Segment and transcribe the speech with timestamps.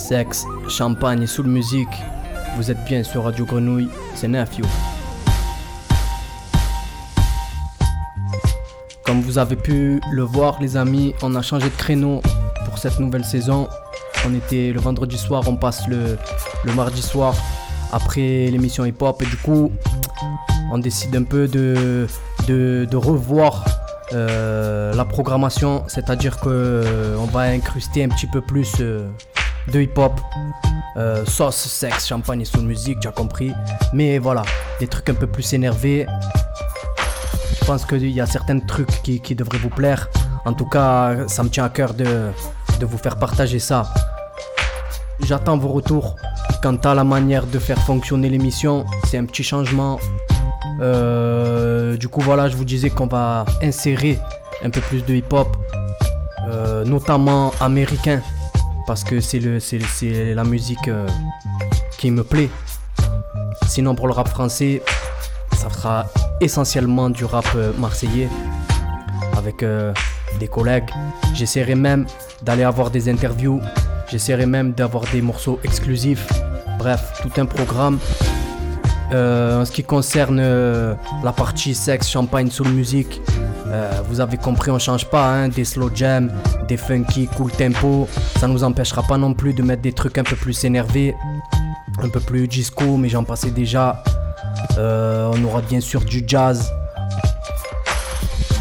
[0.00, 1.88] Sexe, champagne et soul musique.
[2.56, 4.64] Vous êtes bien sur Radio Grenouille, c'est Nafio.
[9.04, 12.22] Comme vous avez pu le voir, les amis, on a changé de créneau
[12.64, 13.68] pour cette nouvelle saison.
[14.26, 16.16] On était le vendredi soir, on passe le,
[16.74, 17.34] mardi soir
[17.92, 19.20] après l'émission hip-hop.
[19.22, 19.70] Et du coup,
[20.72, 22.06] on décide un peu de,
[22.96, 23.64] revoir
[24.12, 29.08] euh, la programmation, c'est-à-dire qu'on euh, va incruster un petit peu plus euh,
[29.68, 30.20] de hip-hop,
[31.26, 33.52] sauce, sexe, champagne et son musique, tu as compris.
[33.92, 34.42] Mais voilà,
[34.78, 36.06] des trucs un peu plus énervés.
[37.60, 40.08] Je pense qu'il y a certains trucs qui, devraient vous plaire.
[40.44, 42.30] En tout cas, ça me tient à cœur de,
[42.80, 43.84] de vous faire partager ça.
[45.22, 46.16] J'attends vos retours
[46.62, 48.84] quant à la manière de faire fonctionner l'émission.
[49.06, 49.98] C'est un petit changement.
[50.80, 54.18] Euh, du coup, voilà, je vous disais qu'on va insérer
[54.64, 55.56] un peu plus de hip-hop,
[56.48, 58.20] euh, notamment américain,
[58.90, 59.38] parce que c'est
[60.34, 61.06] la musique euh,
[61.96, 62.50] qui me plaît.
[63.68, 64.82] Sinon, pour le rap français,
[65.52, 66.06] ça sera
[66.40, 67.46] essentiellement du rap
[67.78, 68.28] marseillais
[69.36, 69.64] avec
[70.40, 70.90] des collègues.
[71.34, 72.04] J'essaierai même
[72.42, 73.60] d'aller avoir des interviews
[74.10, 76.26] J'essaierai même d'avoir des morceaux exclusifs.
[76.80, 78.00] Bref, tout un programme.
[79.12, 83.20] Euh, en ce qui concerne euh, la partie sexe, champagne, soul music,
[83.70, 85.28] euh, vous avez compris, on change pas.
[85.28, 86.32] Hein, des slow jams,
[86.68, 88.08] des funky, cool tempo.
[88.38, 91.14] Ça nous empêchera pas non plus de mettre des trucs un peu plus énervés,
[92.02, 94.02] un peu plus disco, mais j'en passais déjà.
[94.76, 96.70] on aura bien sûr du jazz.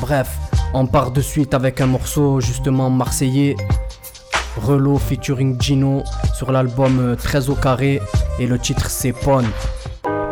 [0.01, 0.37] Bref,
[0.73, 3.55] on part de suite avec un morceau justement marseillais
[4.57, 8.01] Relo featuring Gino sur l'album 13 euh, au carré
[8.39, 9.43] et le titre c'est Pon.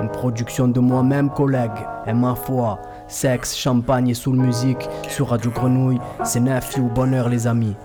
[0.02, 1.72] Une production de moi-même collègue
[2.06, 7.30] et ma foi, sexe, champagne et soul musique sur Radio Grenouille, c'est neuf ou bonheur
[7.30, 7.76] les amis.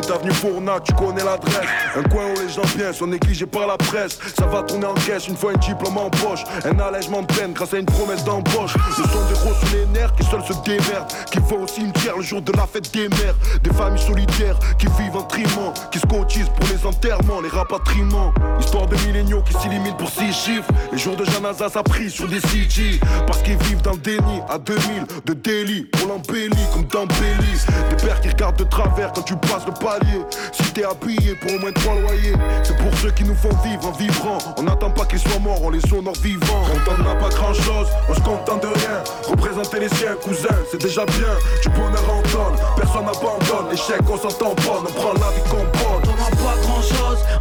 [0.00, 1.68] 48 avenue Fournac, tu connais l'adresse.
[1.96, 4.18] Un coin où les gens viennent sont négligés par la presse.
[4.38, 6.44] Ça va tourner en caisse une fois un diplôme en poche.
[6.64, 8.74] Un allègement de peine grâce à une promesse d'embauche.
[8.96, 11.12] Ce sont des gros sous les nerfs qui seuls se démerdent.
[11.30, 13.34] Qui vont au cimetière le jour de la fête des mères.
[13.62, 15.74] Des familles solitaires qui vivent en trimant.
[15.90, 18.32] Qui se cotisent pour les enterrements, les rapatriements.
[18.60, 20.70] Histoire de milléniaux qui s'éliminent pour six chiffres.
[20.90, 22.98] Les jours de Janaza, ça pris sur des CG.
[23.26, 25.84] Parce qu'ils vivent dans le déni à 2000 de délit.
[25.92, 29.72] Pour l'embellir comme dans Des pères qui regardent de travers quand tu passe le
[30.52, 33.88] Si t'es appuyé pour au moins trois loyers, c'est pour ceux qui nous font vivre
[33.88, 34.38] en vivrant.
[34.56, 36.62] On n'attend pas qu'ils soient morts, on les honore vivants.
[36.86, 39.02] Quand on n'a pas grand chose, on se contente de rien.
[39.26, 41.34] Représenter les siens, cousins, c'est déjà bien.
[41.62, 43.70] Du bonheur en donne, personne n'abandonne.
[43.72, 45.66] L'échec, on s'entend pas, on prend la vie qu'on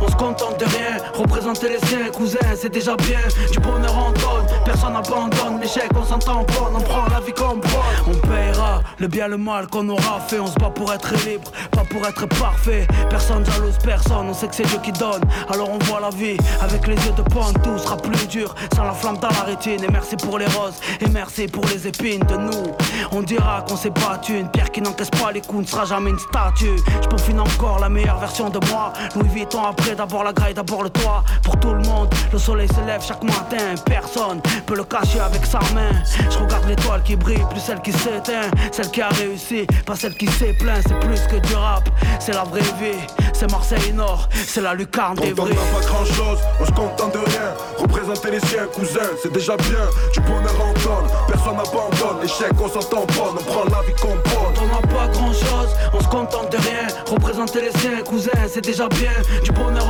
[0.02, 0.98] on se contente de rien.
[1.14, 3.20] Représenter les siens, cousins, c'est déjà bien.
[3.52, 5.60] Du bonheur en donne, personne n'abandonne.
[5.62, 7.60] L'échec, on s'entend pas, on prend la vie qu'on
[8.08, 10.40] On paiera le bien, le mal qu'on aura fait.
[10.40, 12.88] On se bat pour être libre, pas pour être parfait.
[13.10, 15.22] Personne jalouse personne, on sait que c'est Dieu qui donne.
[15.54, 18.84] Alors on voit la vie avec les yeux de pointe, tout sera plus dur sans
[18.84, 19.84] la flamme dans la rétine.
[19.84, 22.72] Et merci pour les roses, et merci pour les épines de nous.
[23.12, 26.10] On dira qu'on s'est battu, une pierre qui n'encaisse pas les coups ne sera jamais
[26.10, 26.78] une statue.
[27.02, 28.94] Je peaufine encore la meilleure version de moi.
[29.16, 31.24] Louis Vuitton après d'abord la graille, d'abord le toit.
[31.44, 33.76] Pour tout le monde, le soleil se lève chaque matin.
[33.86, 35.92] Personne peut le cacher avec sa main.
[36.30, 38.50] Je regarde l'étoile qui brille, plus celle qui s'éteint.
[38.72, 40.82] Celle qui a réussi, pas celle qui s'est plaint.
[40.88, 43.00] C'est plus que du rap, c'est la vraie vie.
[43.34, 45.52] C'est Marseille Nord, c'est la lucarne des vrais.
[45.52, 47.54] On n'a pas grand chose, on se contente de rien.
[47.80, 49.86] Représenter les siens, cousins, c'est déjà bien.
[50.14, 52.22] Du bonheur en donne, personne n'abandonne.
[52.22, 54.54] L'échec, on s'entend pas, on prend la vie qu'on prend.
[54.62, 56.88] On n'a pas grand chose, on se contente de rien.
[57.10, 59.12] Représenter les siens, cousins, c'est déjà bien.
[59.44, 59.81] Du bonheur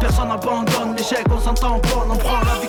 [0.00, 0.96] personne n'abandonne.
[0.96, 2.68] L'échec, on s'entend pas, on prend la vie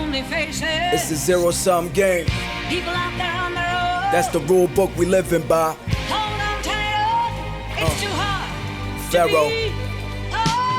[0.00, 0.98] qu'on prend.
[0.98, 2.26] zero sum game.
[2.68, 4.12] People out there on the road.
[4.12, 5.74] That's the rule book we living by.
[6.08, 8.00] Hold on tight, it's uh.
[8.00, 9.10] too hard.
[9.10, 9.50] Pharaoh.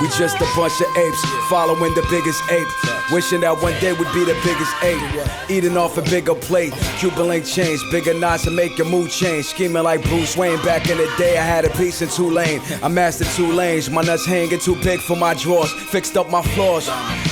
[0.01, 3.00] We just a bunch of apes following the biggest ape.
[3.11, 5.49] Wishing that one day would be the biggest ape.
[5.49, 6.71] Eating off a bigger plate.
[6.97, 9.47] Cuban link change, bigger knots to make your mood change.
[9.47, 10.61] Scheming like Bruce Wayne.
[10.63, 12.61] Back in the day, I had a piece in Tulane.
[12.81, 13.89] I mastered two lanes.
[13.89, 15.73] My nuts hanging too big for my drawers.
[15.73, 16.87] Fixed up my floors.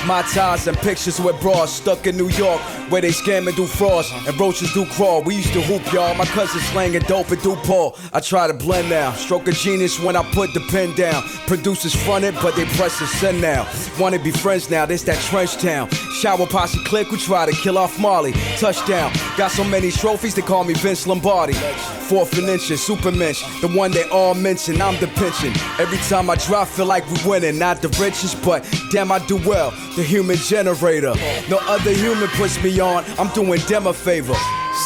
[0.05, 1.71] My ties and pictures with bras.
[1.71, 2.59] Stuck in New York
[2.89, 5.21] where they scam and do frauds and roaches do crawl.
[5.23, 6.13] We used to hoop, y'all.
[6.15, 7.95] My cousin slanging dope and do Paul.
[8.11, 9.13] I try to blend now.
[9.13, 11.23] Stroke a genius when I put the pen down.
[11.47, 13.65] Producers fronted, but they press the send now.
[13.97, 15.68] Wanna be friends now, this that trench town.
[15.69, 18.33] Shower posse click, who try to kill off Marley.
[18.57, 19.11] Touchdown.
[19.37, 21.53] Got so many trophies, they call me Vince Lombardi.
[21.53, 23.43] Fourth and inches, super mensch.
[23.61, 25.53] The one they all mention, I'm the pension.
[25.77, 27.59] Every time I drop, feel like we're winning.
[27.59, 29.71] Not the richest, but damn, I do well.
[29.95, 31.13] The human generator.
[31.49, 33.05] No other human puts me on.
[33.19, 34.33] I'm doing them a favor.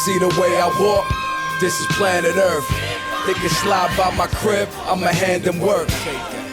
[0.04, 1.06] See the way I walk?
[1.60, 2.68] This is planet Earth.
[3.26, 5.88] They can slide by my crib, I'ma hand them work.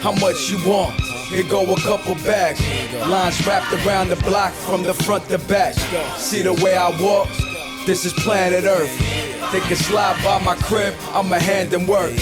[0.00, 1.11] How much you want?
[1.32, 2.60] Here go a couple bags.
[3.08, 5.72] Lines wrapped around the block from the front to back.
[6.18, 7.26] See the way I walk?
[7.86, 8.94] This is planet Earth.
[9.50, 12.12] They can slide by my crib, I'ma hand them work.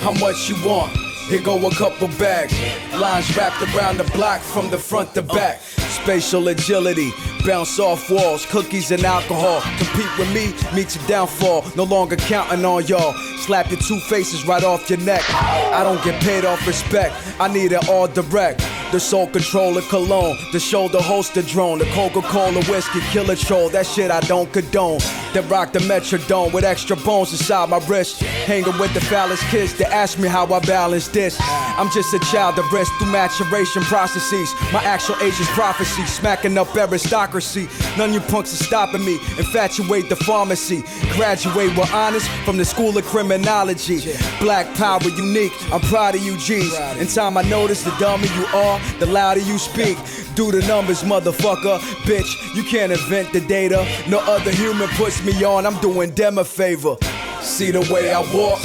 [0.00, 1.01] How much you want?
[1.28, 2.52] Here go a couple bags.
[2.94, 5.60] Lines wrapped around the block from the front to back.
[5.60, 7.10] Spatial agility,
[7.46, 9.60] bounce off walls, cookies and alcohol.
[9.78, 11.64] Compete with me, meet your downfall.
[11.76, 13.12] No longer counting on y'all.
[13.38, 15.22] Slap your two faces right off your neck.
[15.30, 18.60] I don't get paid off respect, I need it all direct.
[18.92, 23.70] The soul controller cologne, the shoulder holster drone, the Coca Cola whiskey killer troll.
[23.70, 24.98] That shit I don't condone.
[25.32, 28.20] That rock the Metrodome with extra bones inside my wrist.
[28.20, 31.38] Hanging with the phallus kids to ask me how I balance this.
[31.40, 34.52] I'm just a child that rests through maturation processes.
[34.74, 37.68] My actual age is prophecy, smacking up aristocracy.
[37.96, 39.14] None of you punks are stopping me.
[39.38, 40.84] Infatuate the pharmacy.
[41.16, 44.12] Graduate with honors from the school of criminology.
[44.38, 45.52] Black power unique.
[45.72, 46.78] I'm proud of you, G's.
[46.98, 49.98] In time I notice the dummy you are, the louder you speak.
[50.34, 51.78] Do the numbers, motherfucker.
[52.04, 53.86] Bitch, you can't invent the data.
[54.08, 55.66] No other human puts me on.
[55.66, 56.96] I'm doing them a favor.
[57.40, 58.60] See the way I walk?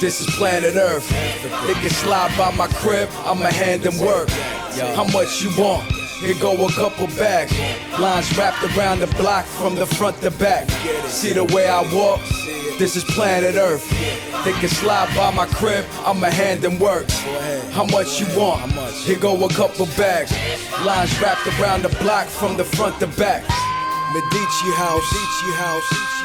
[0.00, 1.08] This is planet Earth.
[1.66, 4.28] They can slide by my crib, I'ma hand them work.
[4.94, 5.97] How much you want?
[6.20, 7.56] Here go a couple bags.
[7.98, 10.68] Lines wrapped around the block from the front to back.
[11.06, 12.20] See the way I walk?
[12.76, 13.88] This is planet Earth.
[14.44, 17.08] They can slide by my crib, I'ma hand them work.
[17.70, 18.72] How much you want?
[19.06, 20.32] Here go a couple bags.
[20.84, 23.42] Lines wrapped around the block from the front to back.
[24.12, 26.17] Medici house, Medici house.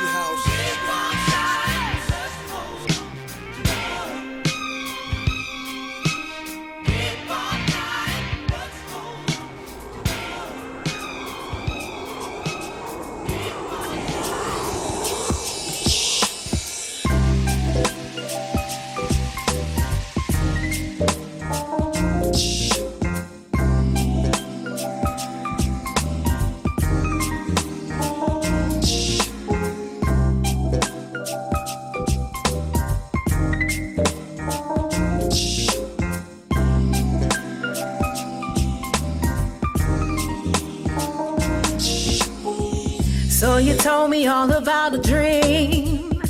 [44.43, 46.21] All about a dream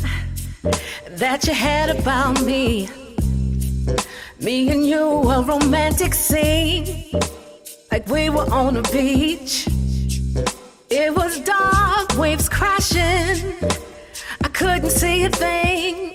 [1.09, 2.87] that you had about me.
[4.39, 7.09] Me and you, a romantic scene,
[7.91, 9.67] like we were on a beach.
[10.91, 13.55] It was dark, waves crashing.
[14.43, 16.13] I couldn't see a thing.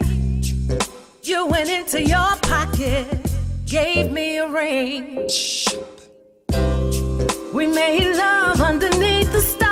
[1.24, 3.08] You went into your pocket,
[3.66, 5.28] gave me a ring.
[7.52, 9.67] We made love underneath the stars.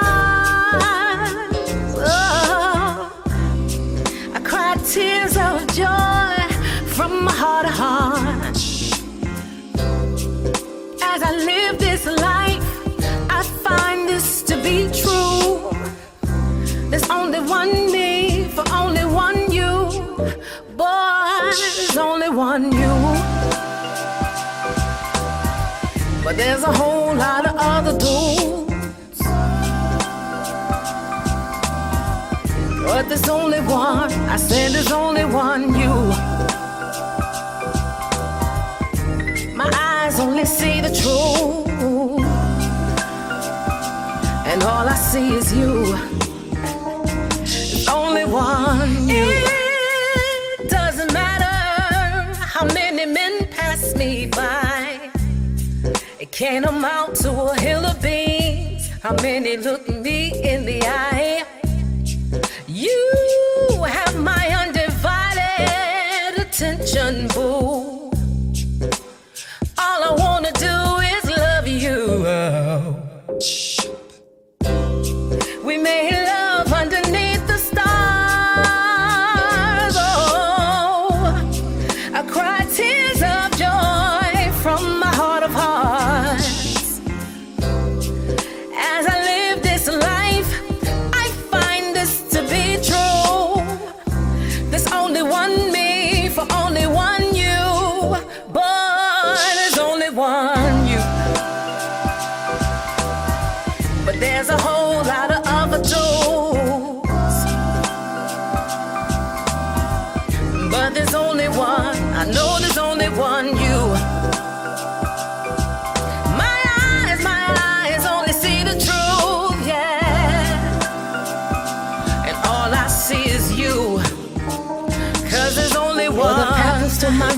[4.87, 6.37] Tears of joy
[6.95, 8.57] from my heart to heart.
[11.03, 12.69] As I live this life,
[13.29, 15.71] I find this to be true.
[16.89, 19.73] There's only one me for only one you.
[20.77, 22.95] Boy, there's only one you.
[26.23, 28.76] But there's a whole lot of other dudes.
[32.97, 35.93] But there's only one, I said there's only one you.
[39.55, 41.69] My eyes only see the truth.
[44.47, 45.95] And all I see is you.
[47.45, 49.27] There's only one you.
[50.61, 51.55] It doesn't matter
[52.41, 55.11] how many men pass me by.
[56.19, 58.89] It can't amount to a hill of beans.
[59.03, 61.45] How many look me in the eye?
[62.87, 68.13] You have my undivided attention, boo.
[69.85, 70.77] All I wanna do
[71.15, 72.01] is love you.
[75.65, 76.26] We made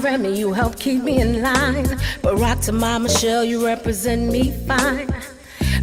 [0.09, 1.85] Papoose to my Remy, you help keep me in line.
[2.23, 5.09] Barack to my Michelle, you represent me fine.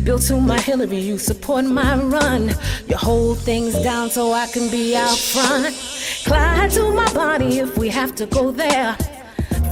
[0.03, 2.50] Bill to my Hillary, you support my run.
[2.88, 5.75] You hold things down so I can be out front.
[6.25, 8.98] Clyde to my body if we have to go there.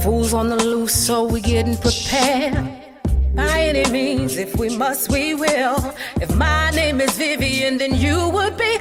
[0.02, 2.84] Fools on the loose, so we getting prepared.
[3.34, 5.94] By any means, if we must, we will.
[6.20, 8.78] If my name is Vivian, then you would be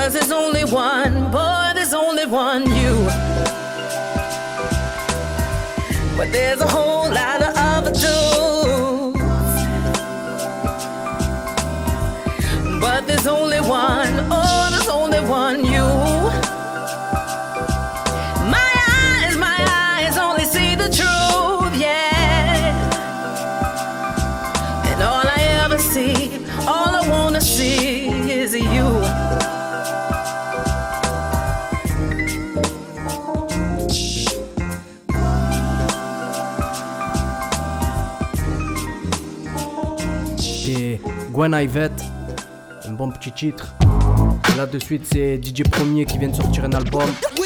[0.00, 3.04] Cause there's only one, boy, there's only one you.
[6.16, 9.20] But there's a whole lot of other dudes.
[12.80, 15.69] But there's only one, oh, there's only one you.
[41.40, 42.04] Gwen Ivette,
[42.86, 43.74] un bon petit titre.
[44.58, 47.08] Là de suite c'est DJ Premier qui vient de sortir un album.
[47.38, 47.44] Oh,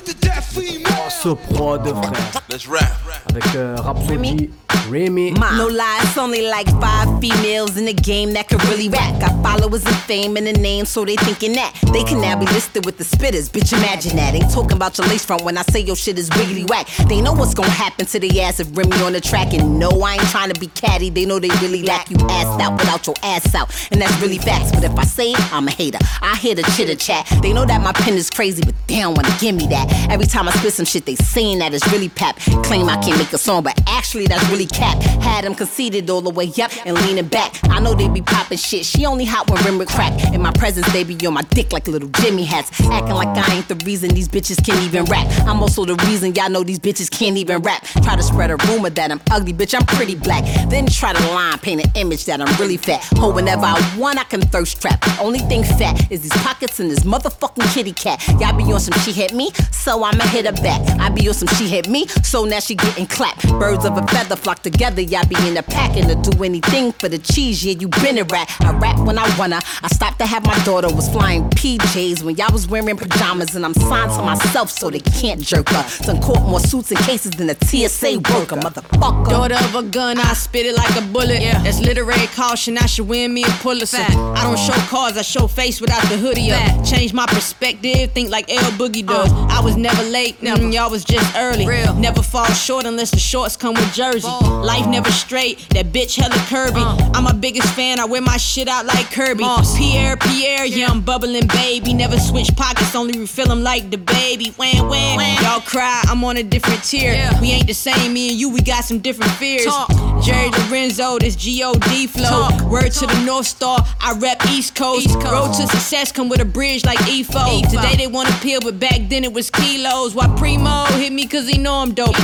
[1.08, 2.42] ce prod frère.
[2.50, 2.90] Let's rap.
[3.30, 4.50] Avec euh, Rhapsody,
[4.88, 5.32] Remy.
[5.32, 9.20] No lie, it's only like five females in the game that could really rap.
[9.20, 12.46] Got followers and fame and a name, so they thinking that they can now be
[12.46, 13.50] listed with the spitters.
[13.50, 14.34] Bitch, imagine that.
[14.34, 16.88] Ain't talking about your lace front when I say your shit is wiggly whack.
[17.08, 19.54] They know what's gonna happen to the ass if Remy on the track.
[19.54, 21.10] And no, I ain't trying to be catty.
[21.10, 23.70] They know they really lack you assed out without your ass out.
[23.90, 24.72] And that's really facts.
[24.72, 25.98] But if I say it, I'm a hater.
[26.20, 27.26] I hear the chitter chat.
[27.42, 30.08] They know that my pen is crazy, but they don't wanna give me that.
[30.10, 32.36] Every time I spit some shit, they saying that it's really pap.
[32.64, 35.00] Claim I can't make a song, but Actually, that's really cap.
[35.22, 37.58] Had him conceited all the way up and leaning back.
[37.64, 38.84] I know they be popping shit.
[38.84, 40.12] She only hot when rim crack.
[40.34, 42.70] In my presence, they be on my dick like little Jimmy hats.
[42.90, 45.26] Acting like I ain't the reason these bitches can't even rap.
[45.46, 47.84] I'm also the reason y'all know these bitches can't even rap.
[48.02, 50.44] Try to spread a rumor that I'm ugly, bitch, I'm pretty black.
[50.68, 53.02] Then try to line paint an image that I'm really fat.
[53.18, 55.02] Ho, whenever I want, I can thirst trap.
[55.20, 58.26] Only thing fat is these pockets and this motherfucking kitty cat.
[58.40, 60.80] Y'all be on some she hit me, so I'ma hit her back.
[61.00, 63.48] I be on some she hit me, so now she getting clapped.
[63.58, 66.92] Birds of a feather flock together, y'all be in a pack and to do anything
[66.92, 67.64] for the cheese.
[67.64, 68.50] Yeah, you been a rat.
[68.60, 69.60] I rap when I wanna.
[69.82, 73.64] I stopped to have my daughter was flying PJs when y'all was wearing pajamas, and
[73.64, 75.84] I'm signed to myself so they can't jerk her.
[76.06, 79.28] Done caught more suits and cases than a TSA worker, motherfucker.
[79.28, 81.40] Daughter of a gun, I spit it like a bullet.
[81.40, 81.62] Yeah.
[81.62, 83.98] That's literary caution, I should win me a Pulitzer.
[83.98, 86.84] I don't show cars, I show face without the hoodie up.
[86.84, 89.30] Change my perspective, think like L Boogie does.
[89.30, 89.46] Uh.
[89.50, 90.62] I was never late, never.
[90.62, 91.66] Mm, y'all was just early.
[91.66, 91.94] Real.
[91.94, 94.26] Never fall short unless the shorts come with jersey.
[94.28, 94.53] Ball.
[94.62, 96.82] Life never straight, that bitch hella curvy.
[96.82, 97.10] Uh.
[97.14, 99.44] I'm my biggest fan, I wear my shit out like Kirby.
[99.44, 99.76] Moss.
[99.78, 101.94] Pierre, Pierre, yeah, I'm bubbling baby.
[101.94, 104.50] Never switch pockets, only refill them like the baby.
[104.58, 105.16] Wham, wham.
[105.16, 105.42] wham.
[105.42, 107.12] Y'all cry, I'm on a different tier.
[107.12, 107.40] Yeah.
[107.40, 109.64] We ain't the same, me and you, we got some different fears.
[109.64, 109.88] Talk.
[110.22, 112.48] Jerry Lorenzo, this G-O-D flow.
[112.48, 112.60] Talk.
[112.70, 115.06] Word to the North Star, I rep East Coast.
[115.06, 115.32] East Coast.
[115.32, 117.62] Road to success come with a bridge like EFO.
[117.62, 117.70] EFO.
[117.70, 120.14] Today they wanna peel, but back then it was kilos.
[120.14, 122.18] Why Primo hit me cause he know I'm dope.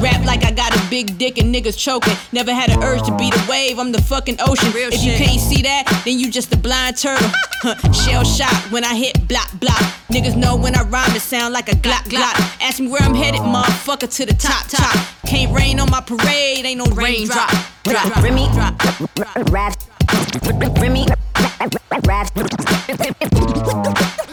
[0.00, 2.16] Rap like I got a big dick and niggas choking.
[2.32, 4.72] Never had an urge to be the wave, I'm the fucking ocean.
[4.72, 5.18] Real if shit.
[5.18, 7.28] you can't see that, then you just a blind turtle.
[7.92, 9.80] Shell shot when I hit block block.
[10.08, 12.34] Niggas know when I rhyme it sound like a glock glock.
[12.60, 14.94] Ask me where I'm headed, motherfucker, to the top top.
[15.26, 17.50] Can't rain on my parade, ain't no raindrop.
[17.84, 18.80] Drop, drop, Remy, drop,
[19.50, 19.76] rap,
[20.80, 21.06] Remy,
[22.06, 22.34] rap.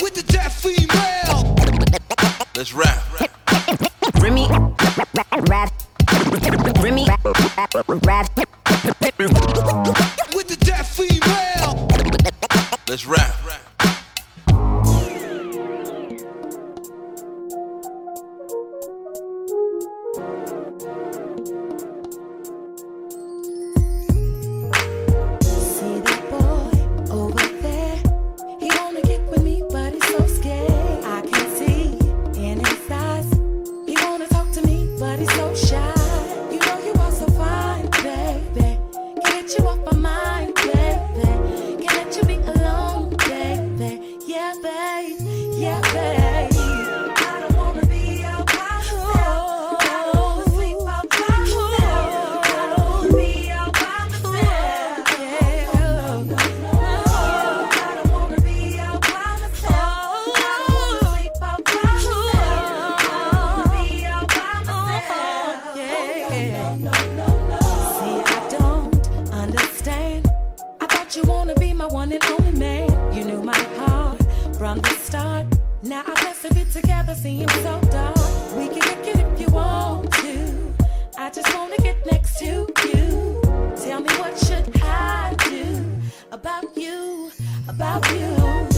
[0.01, 1.55] With the deaf female.
[2.55, 3.40] Let's rap.
[6.91, 7.07] Remy,
[8.03, 8.29] rap.
[10.35, 11.87] With the deaf female.
[12.89, 13.40] Let's rap.
[74.71, 75.45] from the start.
[75.83, 78.15] Now I guess if it's together seems so dark.
[78.55, 80.73] We can lick it if you want to.
[81.17, 83.41] I just wanna get next to you.
[83.75, 85.85] Tell me what should I do
[86.31, 87.31] about you,
[87.67, 88.70] about you.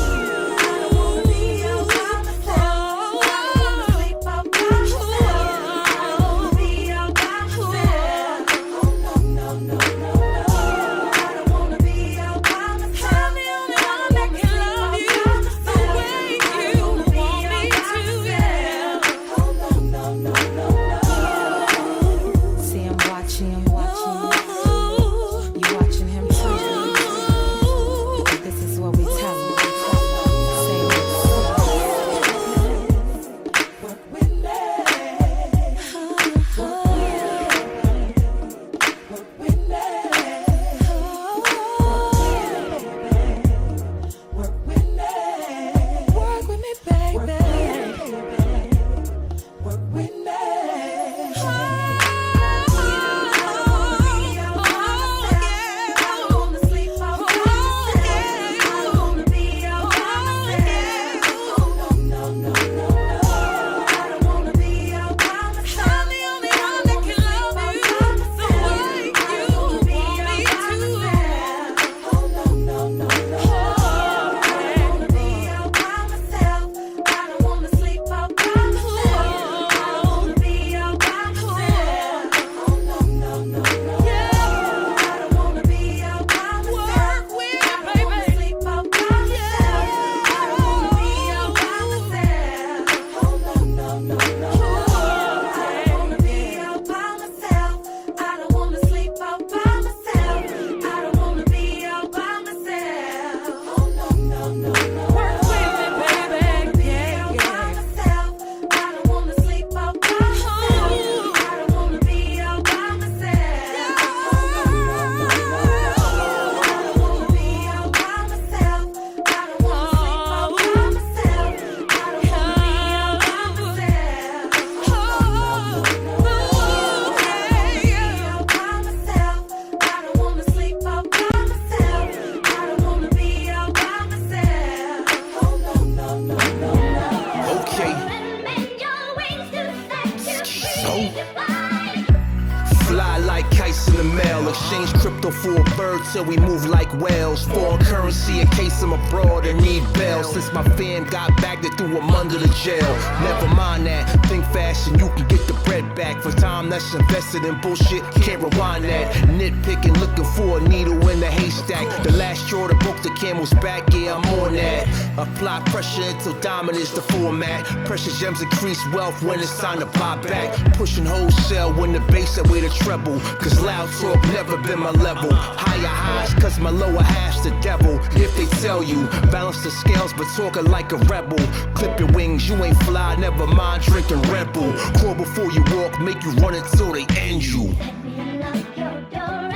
[168.04, 170.54] Precious gems increase wealth when it's time to buy back.
[170.74, 173.18] Pushing wholesale when the bass way the treble.
[173.40, 175.32] Cause loud talk never been my level.
[175.32, 177.98] Higher highs, cause my lower half's the devil.
[178.12, 181.38] If they tell you, balance the scales, but talking like a rebel.
[181.76, 184.74] Clip your wings, you ain't fly, never mind drinking Red Bull.
[184.98, 187.70] Crawl before you walk, make you run until they end you.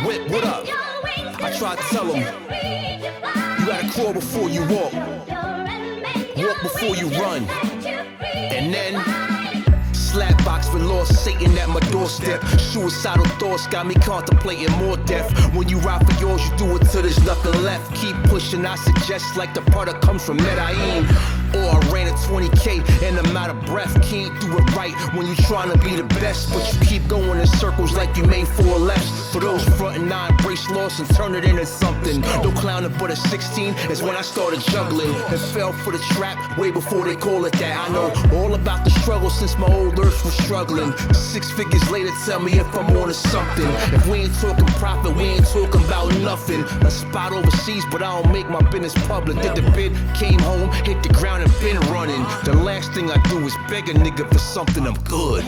[0.07, 0.63] Whip, what up?
[1.43, 2.21] I try to tell them,
[3.59, 7.45] you gotta crawl before you walk, walk before you run,
[8.57, 8.93] and then
[9.93, 12.43] slap box for lost Satan at my doorstep.
[12.59, 15.29] Suicidal thoughts got me contemplating more death.
[15.53, 17.93] When you ride for yours, you do it till there's nothing left.
[17.95, 21.05] Keep pushing, I suggest like the product comes from Medellin.
[21.55, 23.93] Or I ran a 20k and I'm out of breath.
[24.03, 26.51] Can't do it right when you're trying to be the best.
[26.51, 29.31] But you keep going in circles like you made four lefts.
[29.31, 32.21] For those frontin', I embrace loss and turn it into something.
[32.21, 36.57] No clowning but a 16 is when I started juggling and fell for the trap
[36.57, 37.89] way before they call it that.
[37.89, 40.95] I know all about the struggle since my old earth was struggling.
[41.13, 43.67] Six figures later, tell me if I'm on to something.
[43.93, 46.63] If we ain't talking profit, we ain't talking about nothing.
[46.85, 49.41] A spot overseas, but I don't make my business public.
[49.41, 52.23] Did the bid, came home, hit the ground and been running.
[52.43, 55.43] The last thing I do is beg a nigga for something I'm good.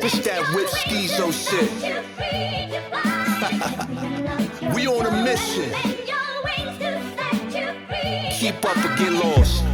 [0.00, 1.70] This that whip schizo shit.
[4.74, 5.70] we on a mission.
[8.38, 9.64] Keep up or get lost.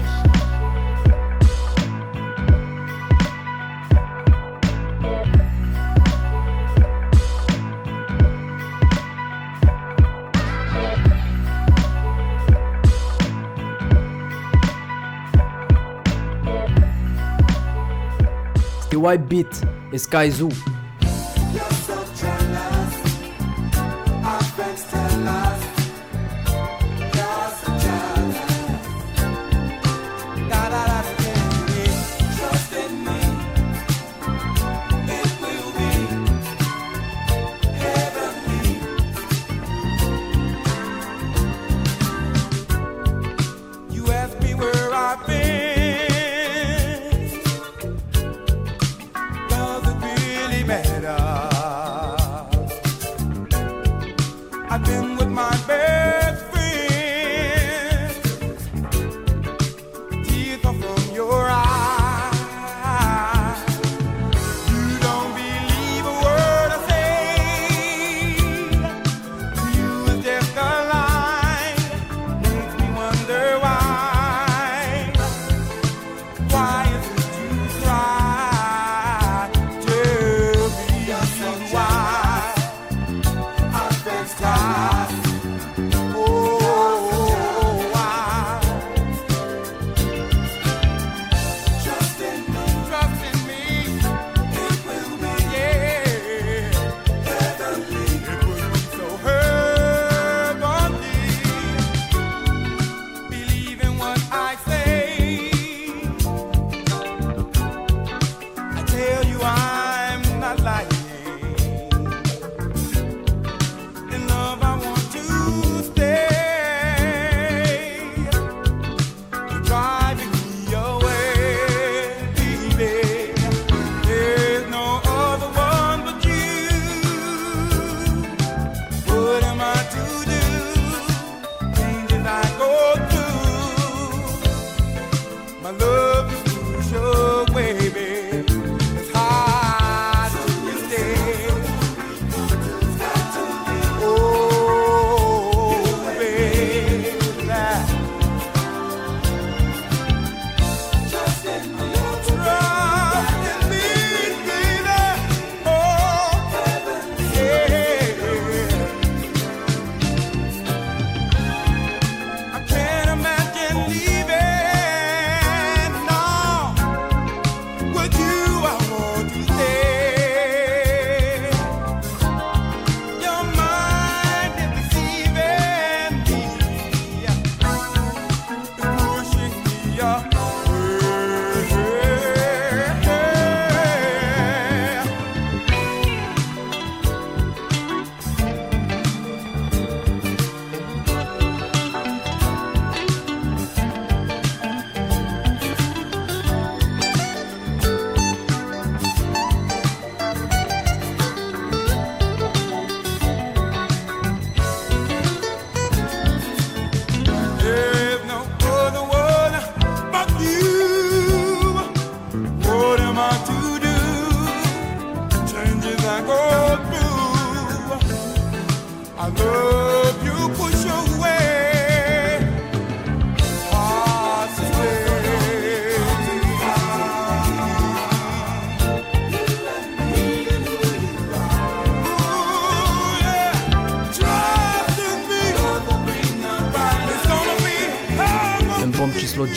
[18.98, 19.62] C'était White Beat
[19.96, 20.48] Skyzoo.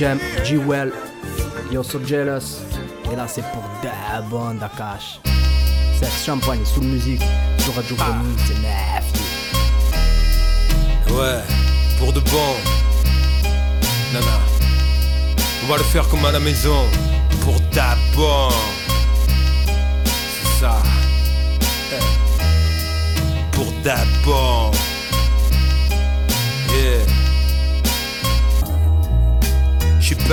[0.02, 0.92] Jam, G-Well,
[1.72, 2.64] Yo So Jealous.
[3.12, 5.20] Et là, c'est pour Dabon Dakash.
[6.00, 7.22] C'est Champagne, sous musique,
[7.60, 9.06] sur Radio Grenouille, c'est neuf.
[11.12, 11.44] Ouais,
[12.00, 12.56] pour de bon.
[14.12, 14.40] Nana.
[15.64, 16.84] On va le faire comme à la maison.
[17.42, 18.56] Pour d'abord.
[20.04, 20.82] C'est ça.
[21.92, 23.56] Eh.
[23.56, 24.72] Pour d'abord.
[26.72, 27.11] Yeah.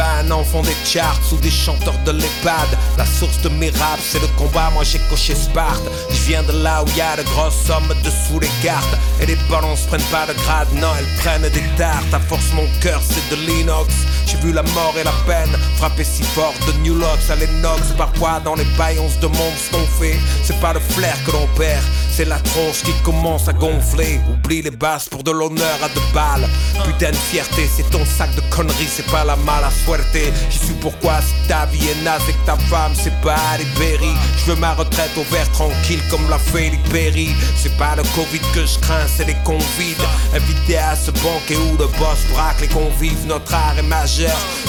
[0.00, 2.68] Un enfant des charts ou des chanteurs de l'EHPAD.
[2.96, 4.70] La source de mes raps, c'est le combat.
[4.70, 5.82] Moi j'ai coché Sparte.
[6.10, 8.96] Je viens de là où y a de grosses sommes dessous les cartes.
[9.20, 12.12] Et les balances prennent pas de grade, non, elles prennent des tartes.
[12.12, 13.92] À force, mon cœur c'est de l'inox.
[14.28, 17.80] J'ai vu la mort et la peine frapper si fort de New Locks à l'Enox.
[17.96, 21.46] Parfois, dans les baillons de monde, ce qu'on fait, c'est pas le flair que l'on
[21.56, 21.82] perd.
[22.12, 24.20] C'est la tronche qui commence à gonfler.
[24.30, 26.48] Oublie les basses pour de l'honneur à deux balles.
[26.84, 30.04] Putain de fierté, c'est ton sac de conneries, c'est pas la mala suerte.
[30.50, 33.64] J'y suis pourquoi si ta vie est naze et que ta femme c'est pas Ali
[33.78, 34.12] Berry.
[34.36, 37.30] Je veux ma retraite au vert tranquille comme l'a fait Perry.
[37.56, 40.04] C'est pas le Covid que je crains, c'est les convives.
[40.34, 43.26] Invités à ce banquet où le boss braque les convives.
[43.26, 43.82] Notre art est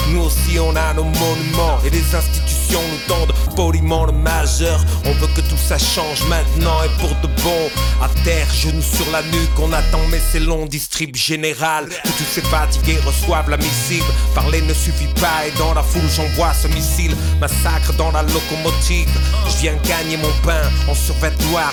[0.09, 4.79] Nous aussi on a nos monuments et les institutions nous tendent poliment le majeur.
[5.05, 7.69] On veut que tout ça change maintenant et pour de bon.
[8.01, 11.87] À terre, genoux sur la nuque, on attend mais c'est long, distrib général.
[11.89, 14.05] Que tous ces fatigués reçoivent la missive.
[14.35, 17.15] Parler ne suffit pas et dans la foule j'envoie ce missile.
[17.39, 19.09] Massacre dans la locomotive.
[19.47, 21.31] Je viens gagner mon pain en survêt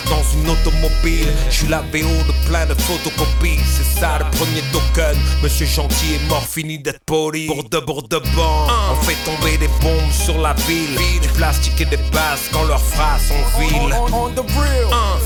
[0.08, 1.28] dans une automobile.
[1.50, 3.60] Je suis la VO de plein de photocopies.
[3.64, 5.16] C'est ça le premier token.
[5.42, 7.46] Monsieur Gentil est mort, fini d'être poli.
[7.46, 10.85] Pour de pour de bon, on fait tomber des bombes sur la ville.
[10.86, 13.92] Du plastique et des bases quand leurs phrases sont viles.
[13.92, 14.28] On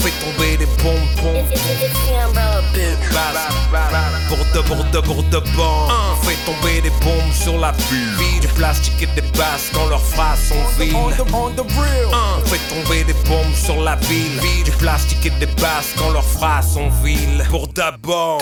[0.00, 1.44] fait tomber des bombes, bombes.
[3.12, 3.90] Bases.
[4.28, 8.40] Pour de pour de pour de bon, on fait tomber des bombes sur la ville.
[8.40, 10.94] Du plastique et des bases quand leurs phrases sont viles.
[10.96, 11.10] On
[12.46, 14.40] fait tomber des bombes sur la ville.
[14.64, 17.44] Du plastique et des bases quand leurs phrases sont viles.
[17.50, 18.40] Pour d'abord.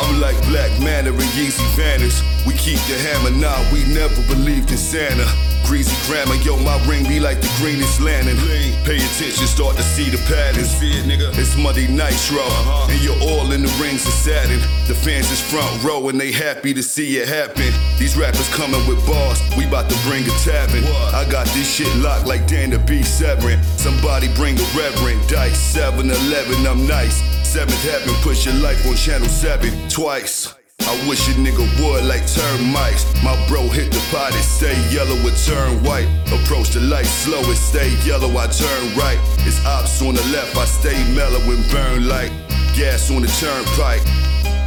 [0.00, 2.22] I'm like Black Manor and Yeezy Vanish.
[2.46, 5.26] We keep the hammer now, we never believed in Santa.
[5.64, 8.36] Greasy grammar, yo, my ring be like the greenest lantern.
[8.84, 10.68] Pay attention, start to see the patterns.
[10.68, 11.32] See it, nigga.
[11.38, 12.92] It's Monday Nitro, uh-huh.
[12.92, 14.60] and you're all in the rings of Saturn.
[14.86, 17.72] The fans is front row, and they happy to see it happen.
[17.98, 20.84] These rappers coming with bars, we bout to bring a tavern.
[21.14, 23.62] I got this shit locked like Dan the B Severin.
[23.78, 25.26] Somebody bring a reverend.
[25.28, 27.22] Dice 7 11, I'm nice.
[27.46, 30.54] Seventh heaven, push your life on channel 7 twice.
[30.94, 33.04] I wish a nigga would like termites.
[33.22, 36.06] My bro hit the pot, stay yellow, it turn white.
[36.30, 39.18] Approach the light slow, it stay yellow, I turn right.
[39.46, 42.30] It's ops on the left, I stay mellow and burn like
[42.76, 44.02] gas on the turnpike.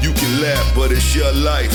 [0.03, 1.71] You can laugh, but it's your life.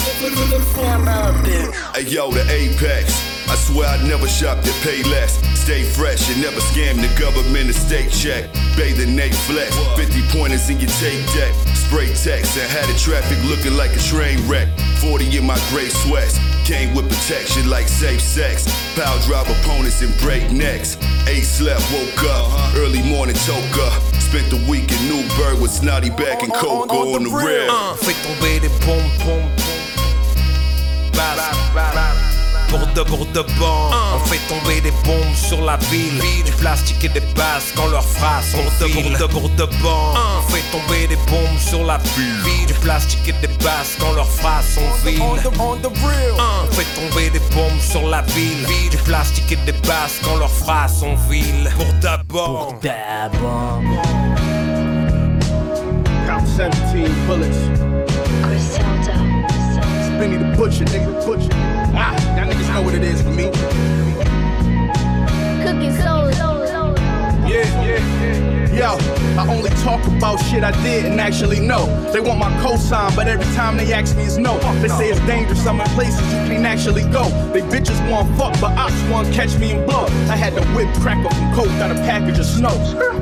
[1.95, 3.09] Hey yo, the apex.
[3.49, 5.40] I swear I never shopped at Payless.
[5.57, 8.53] Stay fresh and never scam the government a state check.
[8.77, 11.55] Bathing Nate flex, 50 pointers in your tape deck.
[11.92, 14.66] Spray text and had the traffic looking like a train wreck.
[15.02, 16.38] 40 in my gray sweats.
[16.64, 18.64] Came with protection like safe sex.
[18.96, 20.96] Power drive opponents and break necks.
[21.28, 22.74] Eight slept, woke up.
[22.76, 23.90] Early morning choker.
[24.20, 27.70] Spent the week in Newburgh with Snotty back and Coco on the rail.
[27.70, 29.52] Uh, fait tomber des bombes, bombes,
[31.12, 32.32] bombes.
[32.72, 36.22] Pour de pour de bon, on fait tomber des bombes sur la ville.
[36.42, 40.50] Du plastique et des bases quand leurs phrases sont pour de pour de bon, on
[40.50, 42.66] fait tomber des bombes sur la ville.
[42.66, 45.20] Du plastique et des bases quand leurs phrases sont viles.
[45.20, 45.37] On
[46.72, 48.66] fait tomber des bombes sur la ville.
[48.90, 51.70] Du plastique et des bases quand leurs phrases sont viles.
[51.76, 52.68] Pour d'abord.
[52.68, 53.82] Pour d'abord.
[56.26, 57.91] Count 17 bullets.
[60.22, 61.48] Benny the Butcher, nigga, Butcher.
[61.52, 63.50] Ah, y'all niggas know what it is for me.
[65.64, 66.30] Cooking soul.
[67.50, 68.62] Yeah, yeah, yeah.
[68.72, 68.96] Yo,
[69.37, 71.85] I only talk about shit I didn't actually know.
[72.11, 74.58] They want my cosign, but every time they ask me, it's no.
[74.80, 77.28] They say it's dangerous, I'm in places you can't actually go.
[77.52, 80.11] They bitches want fuck, but ops want catch me in blood.
[80.30, 82.72] I had to whip cracker from coke, got a package of snow.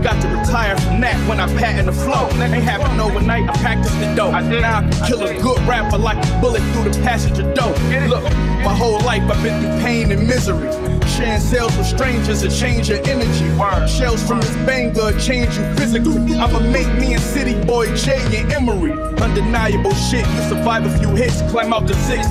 [0.04, 2.28] Got to retire from that when I patent the flow.
[2.40, 4.32] Ain't happen overnight, I practiced the dope.
[4.32, 7.74] Now I can kill a good rapper like a bullet through the passenger door.
[8.06, 8.22] Look,
[8.62, 10.70] my whole life I've been through pain and misery.
[11.08, 13.50] Sharing cells with strangers to change your energy.
[13.90, 16.34] Shells from this banger change you physically.
[16.34, 18.92] I'ma make me and City Boy Jay and Emery.
[19.20, 22.26] Undeniable shit, you survive a few hits, climb out the six.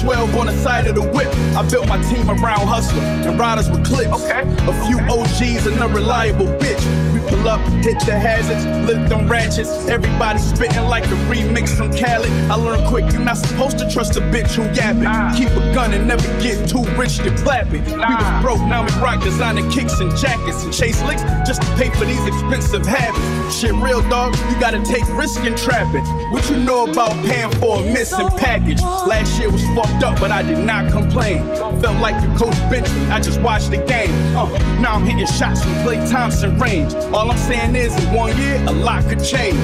[0.00, 1.28] Be 12 on the side of the whip.
[1.56, 4.12] I built my team around hustlers and riders with clips.
[4.22, 4.42] Okay.
[4.42, 6.80] A few OGs and a reliable bitch.
[7.12, 9.88] We pull up, hit the hazards, lift them ratchets.
[9.88, 12.30] Everybody spitting like a remix from Khaled.
[12.50, 15.10] I learned quick, you're not supposed to trust a bitch who yapping.
[15.38, 17.84] Keep a gun and never get too rich to clapping.
[17.84, 21.68] We was broke, now we rock designer kicks and jackets and chase licks just to
[21.76, 23.56] pay for these expensive habits.
[23.56, 26.04] Shit real dog, you gotta take risk in trapping.
[26.32, 28.80] What you know about paying for a missing package?
[28.80, 31.44] Last year was fucked up, but I did not complain.
[31.80, 34.10] Felt like the coach benched me, I just watched the game.
[34.36, 34.46] Uh,
[34.80, 36.94] now I'm hitting shots from Klay Thompson range.
[36.94, 39.58] All I'm saying is, in one year, a lot could change.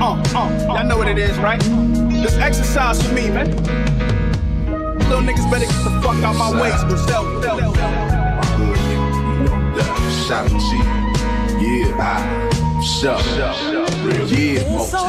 [0.00, 1.60] Uh, uh, y'all know what it is, right?
[1.60, 3.50] This exercise for me, man.
[4.98, 6.70] Little niggas better get the fuck out my way.
[10.26, 10.60] Shout out.
[11.60, 12.53] Yeah, I,
[12.84, 14.60] Yeah,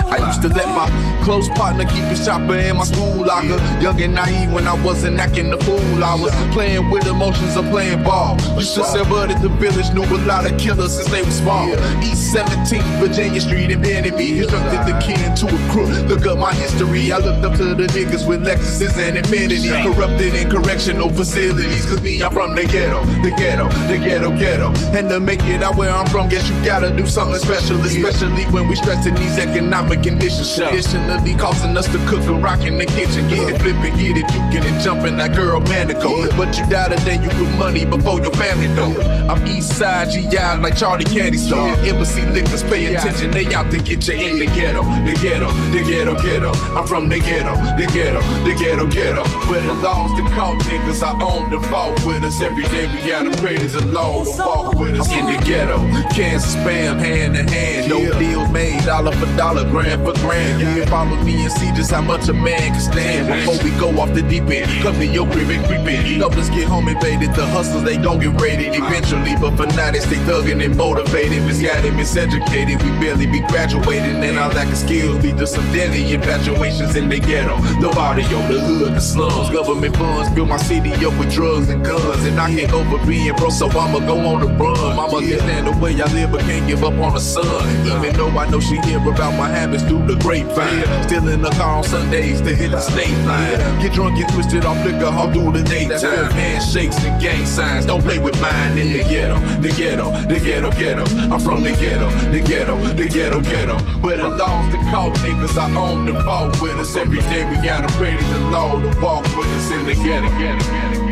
[0.07, 0.87] I used to let my
[1.25, 3.59] close partner keep his chopper in my school locker.
[3.81, 6.03] Young and naive when I wasn't acting the fool.
[6.03, 8.37] I was playing with emotions of playing ball.
[8.55, 11.35] Used to sell bud at the village, knew a lot of killers since they was
[11.35, 11.67] small.
[12.01, 14.39] East 17th, Virginia Street, invented me.
[14.39, 15.89] Instructed the kid into a crook.
[16.07, 17.11] Look up my history.
[17.11, 19.93] I looked up to the niggas with Lexuses and Infiniti.
[19.93, 21.85] Corrupted in correctional facilities.
[21.85, 24.71] Cause me, I'm from the ghetto, the ghetto, the ghetto, ghetto.
[24.95, 27.64] And to make it out where I'm from, guess you gotta do something special.
[27.71, 30.55] Especially when we stressing these economic conditions.
[30.55, 33.27] Traditionally causing us to cook and rock in the kitchen.
[33.27, 36.29] Get it, flip it, get it, juking and jumping that girl manico.
[36.37, 38.93] But you die today, you put money before your family though.
[39.27, 41.69] I'm east side GI like Charlie Candy Store.
[41.81, 44.83] Embassy liquors, pay attention, they out to get you in the ghetto.
[44.83, 46.51] The ghetto, the ghetto, ghetto.
[46.77, 49.23] I'm from the ghetto, the ghetto, the ghetto, ghetto.
[49.49, 52.41] Where the laws to call niggas, I own the vault with us.
[52.41, 55.77] Every day we gotta pray to the Lord to walk with us in the ghetto.
[56.13, 60.61] Cancer spam hand in hand, no deals made, dollar for dollar, grand for grand.
[60.61, 63.27] Yeah, follow me and see just how much a man can stand.
[63.27, 66.19] Before we go off the deep end, come to your crib and creep in.
[66.19, 67.33] Help us get home invaded.
[67.35, 69.35] The hustlers, they gon' get raided eventually.
[69.39, 71.43] But for now, they stay thugging and motivated.
[71.43, 72.81] Misguided, miseducated.
[72.83, 74.23] We barely be graduating.
[74.23, 77.57] And our lack of skills lead to some deadly infatuations in the ghetto.
[77.79, 79.49] Nobody on the hood, the slums.
[79.49, 82.25] Government funds fill my city up with drugs and guns.
[82.25, 84.95] And I can't go for being broke, so I'ma go on the run.
[84.95, 88.29] Mama can stand the way I live, but can't give up on the Even though
[88.29, 90.85] I know she hear about my habits through the grapevine.
[91.03, 93.59] Still in the car on Sundays to hit the state line.
[93.81, 96.31] Get drunk, get twisted off liquor all through the daytime.
[96.31, 100.71] Handshakes and gang signs, don't play with mine in the ghetto, the ghetto, the ghetto,
[100.71, 101.03] ghetto.
[101.33, 103.77] I'm from the ghetto, the ghetto, the ghetto, ghetto.
[103.99, 106.95] Where the laws to call niggas, I own the vault with us.
[106.95, 110.29] Every day we gotta pray to the Lord to walk with us in the ghetto,
[110.37, 111.04] ghetto, ghetto, ghetto.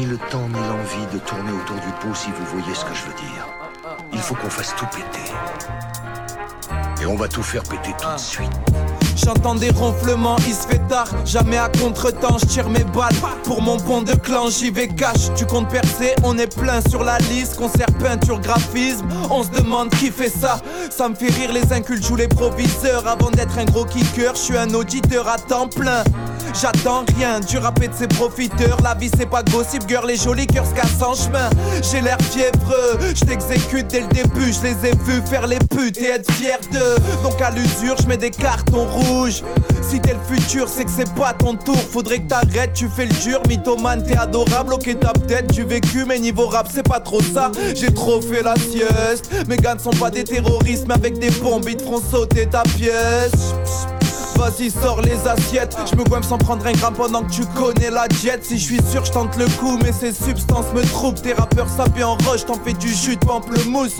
[0.00, 2.94] Ni le temps ni l'envie de tourner autour du pot si vous voyez ce que
[2.94, 3.46] je veux dire.
[4.14, 5.30] Il faut qu'on fasse tout péter.
[7.02, 8.50] Et on va tout faire péter tout de suite.
[9.14, 13.60] J'entends des ronflements, il se fait tard, jamais à contre-temps, je tire mes balles pour
[13.60, 17.18] mon pont de clan, j'y vais cash, tu comptes percer, on est plein sur la
[17.18, 21.72] liste, concert, peinture, graphisme, on se demande qui fait ça, ça me fait rire les
[21.72, 25.68] incultes, jouent les proviseurs, avant d'être un gros kicker, je suis un auditeur à temps
[25.68, 26.02] plein.
[26.54, 28.78] J'attends rien du rap et de ses profiteurs.
[28.82, 31.48] La vie c'est pas gossip girl, les jolis cœurs se cassent en chemin.
[31.90, 34.52] J'ai l'air fiévreux, je t'exécute dès le début.
[34.52, 36.96] Je les ai vus faire les putes et être fier d'eux.
[37.22, 39.42] Donc à l'usure, je mets des cartons rouges.
[39.82, 41.76] Si t'es le futur, c'est que c'est pas ton tour.
[41.76, 43.40] Faudrait que t'arrêtes, tu fais le dur.
[43.48, 44.74] Mythomane, t'es adorable.
[44.74, 47.50] Ok, t'as peut-être du vécu, mais niveau rap, c'est pas trop ça.
[47.74, 49.30] J'ai trop fait la sieste.
[49.48, 52.46] Mes gars ne sont pas des terroristes, mais avec des bombes, ils te feront sauter
[52.46, 53.54] ta pièce.
[54.40, 55.76] Vas-y, sors les assiettes.
[55.90, 58.42] Je me gomme sans prendre un gramme pendant que tu connais la diète.
[58.42, 61.20] Si je suis sûr, je tente le coup, mais ces substances me trouvent.
[61.20, 63.96] Tes rappeurs sapés en roche, t'en fais du jus de pamplemousse.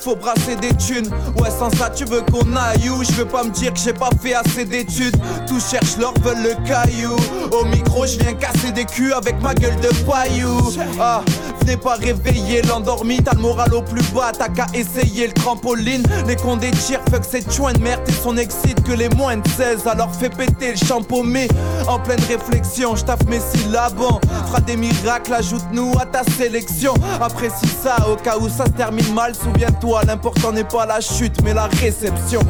[0.00, 1.08] Faut brasser des thunes,
[1.40, 3.02] ouais, sans ça tu veux qu'on aille où?
[3.02, 5.16] Je veux pas me dire que j'ai pas fait assez d'études.
[5.46, 7.16] Tous cherchent l'or, veulent le caillou.
[7.52, 10.58] Au micro, je viens casser des culs avec ma gueule de paillou.
[11.00, 11.22] Ah,
[11.60, 13.22] venez pas réveiller l'endormi.
[13.22, 16.02] T'as le moral au plus bas, t'as qu'à essayer le trampoline.
[16.26, 19.38] Les cons des tirs, fuck cette chouin de merde et son excite que les moins
[19.38, 19.73] de 16.
[19.86, 21.48] Alors fais péter le champommé.
[21.88, 23.98] En pleine réflexion, j'taffe mes syllabes.
[24.46, 26.94] Fera des miracles, ajoute-nous à ta sélection.
[27.20, 29.34] Apprécie ça au cas où ça se termine mal.
[29.34, 32.40] Souviens-toi, l'important n'est pas la chute, mais la réception.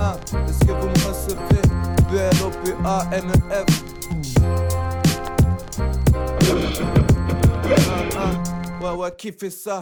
[0.00, 0.16] Ah,
[0.48, 1.62] est-ce que vous me recevez?
[2.10, 3.66] B-L-O-P-A-N-E-F.
[7.76, 9.78] Ah, ah, ouais, ouais, qui fait ça?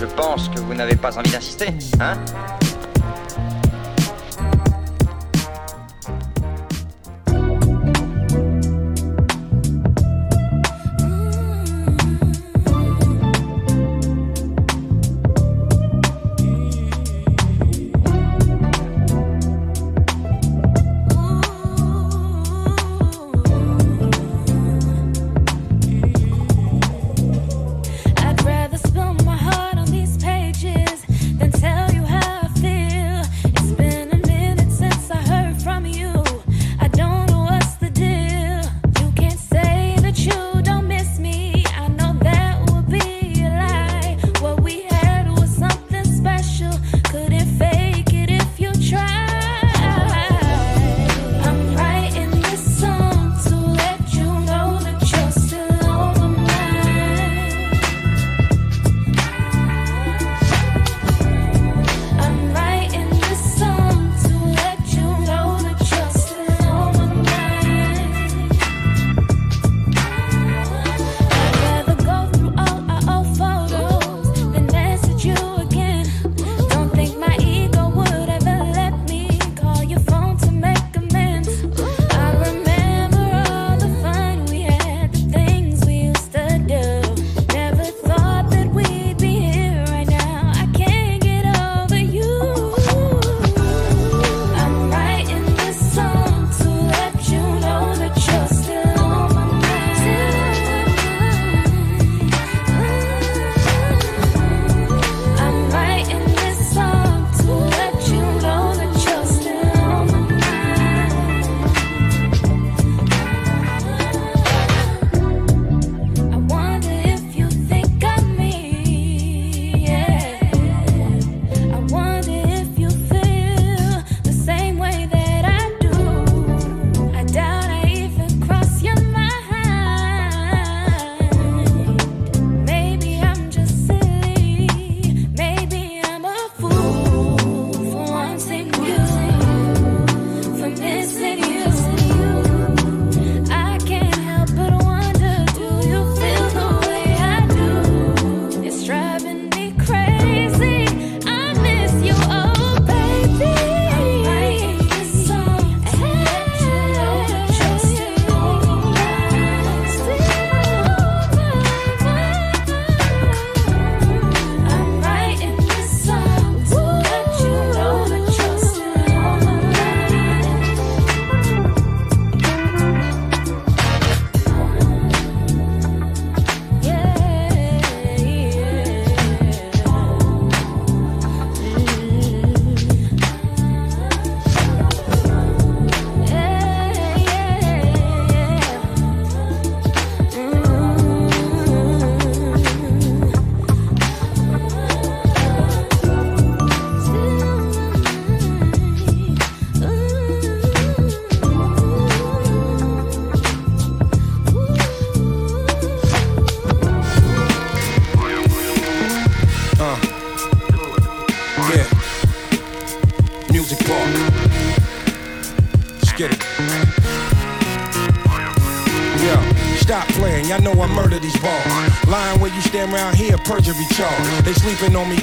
[0.00, 2.14] Je pense que vous n'avez pas envie d'insister, hein?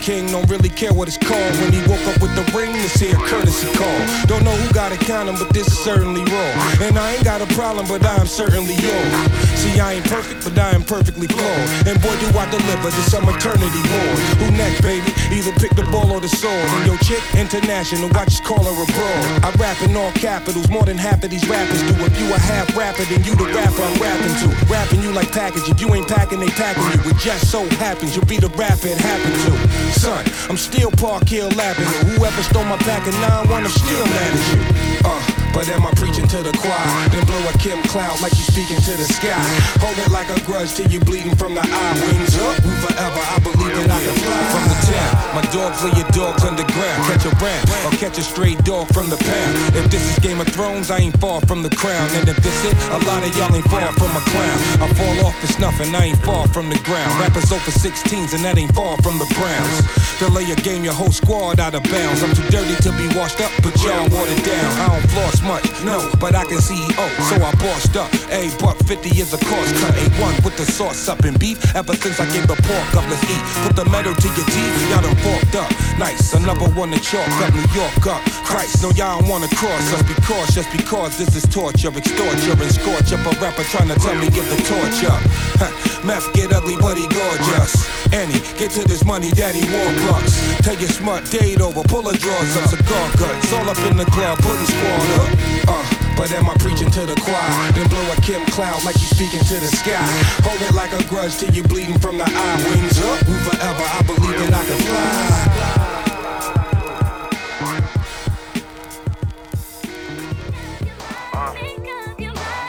[0.07, 0.27] King.
[0.31, 0.46] Really
[0.77, 1.53] care what it's called.
[1.57, 3.97] When he woke up with the ring, this here courtesy call.
[4.29, 6.85] Don't know who got to count him, but this is certainly raw.
[6.85, 9.11] And I ain't got a problem, but I'm certainly yours.
[9.57, 11.65] See, I ain't perfect, but I am perfectly flawed.
[11.89, 14.13] And boy, do I deliver to some eternity more.
[14.37, 15.09] Who next, baby?
[15.33, 16.53] Either pick the ball or the sword.
[16.77, 19.23] And your chick, international, I just call her abroad.
[19.41, 21.97] I rap in all capitals, more than half of these rappers do.
[22.05, 24.47] If you a half rapper, then you the rapper I'm rapping to.
[24.69, 25.69] Rapping you like package.
[25.69, 27.09] If you ain't packing, they packing you.
[27.09, 29.51] It just so happens you'll be the rapper it happened to.
[29.97, 32.11] Son, I'm still Park Hill Avenue.
[32.11, 35.07] Whoever stole my pack of 9-1, I'm still mad at you.
[35.09, 37.09] Uh, but am I preaching to the choir?
[37.09, 39.41] Then blow a Kim cloud like you speaking to the sky.
[39.81, 41.93] Hold it like a grudge till you bleeding from the eye.
[41.97, 43.21] Wings up, we forever.
[43.25, 45.11] I believe that I can fly from the town.
[45.33, 46.99] My dogs lay your dogs underground.
[47.09, 49.51] Catch a ram or catch a stray dog from the pound.
[49.73, 52.05] If this is Game of Thrones, I ain't far from the crown.
[52.13, 54.57] And if this it, a lot of y'all ain't far from a crown.
[54.77, 55.89] I fall off, it's nothing.
[55.97, 57.09] I ain't far from the ground.
[57.17, 59.81] Rappers over 16s and that ain't far from the Browns.
[60.21, 62.21] Delay a game, your whole squad out of bounds.
[62.21, 64.69] I'm too dirty to be washed up, but y'all watered down.
[64.85, 68.11] I don't floss much, no, but I can see oh, so I bossed up.
[68.29, 69.95] A buck 50 is a cost cut.
[69.95, 71.57] A1 with the sauce up in beef.
[71.75, 73.43] Ever since I gave the pork up, let's eat.
[73.63, 75.71] Put the metal to your teeth, y'all done forked up.
[75.97, 78.21] Nice, another one to chalk up, New York up.
[78.43, 80.03] Christ, no, y'all don't wanna cross us.
[80.03, 84.15] Be cautious because this is torture, extorture, and scorch up a rapper trying to tell
[84.19, 85.21] me give the torch up.
[85.57, 85.71] Huh,
[86.03, 87.87] Meth get ugly, but he gorgeous.
[88.11, 90.35] Annie, get to this money, daddy war bucks.
[90.63, 93.53] Take your smart date over, pull a drawers up, cigar cuts.
[93.53, 95.26] All up in the club, putting squad up.
[95.67, 95.83] Uh,
[96.15, 97.71] but am I preaching to the choir?
[97.73, 100.07] Then blow a Kim cloud like you speaking to the sky.
[100.43, 102.57] Hold it like a grudge till you bleeding from the eye.
[102.63, 103.83] Wings up, we forever.
[103.83, 105.67] I believe that I can fly.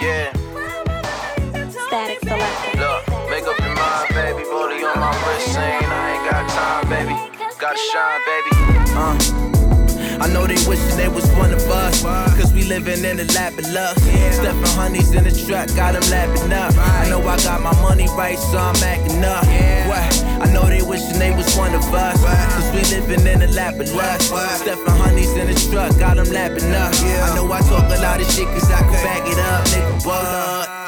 [0.01, 0.33] Yeah.
[1.89, 2.79] Static selector.
[2.79, 4.45] Look, make up your mind, baby.
[4.45, 7.15] Booty on my wrist, saying I ain't got time, baby.
[7.59, 8.51] Gotta shine, baby.
[8.95, 9.38] Uh.
[10.29, 12.03] I know they wishing they was one of us.
[12.37, 13.97] Cause we living in the lap of luck.
[13.97, 16.75] Stepping honeys in the truck, got them lapping up.
[16.77, 19.47] I know I got my money right, so I'm acting up.
[19.89, 20.25] What?
[20.45, 22.21] I know they wishing they was one of us.
[22.21, 24.21] Cause we living in the lap of luck.
[24.21, 26.93] Stepping honeys in the truck, got them lapping up.
[26.93, 30.05] I know I talk a lot of shit cause I can back it up, nigga.
[30.05, 30.79] What?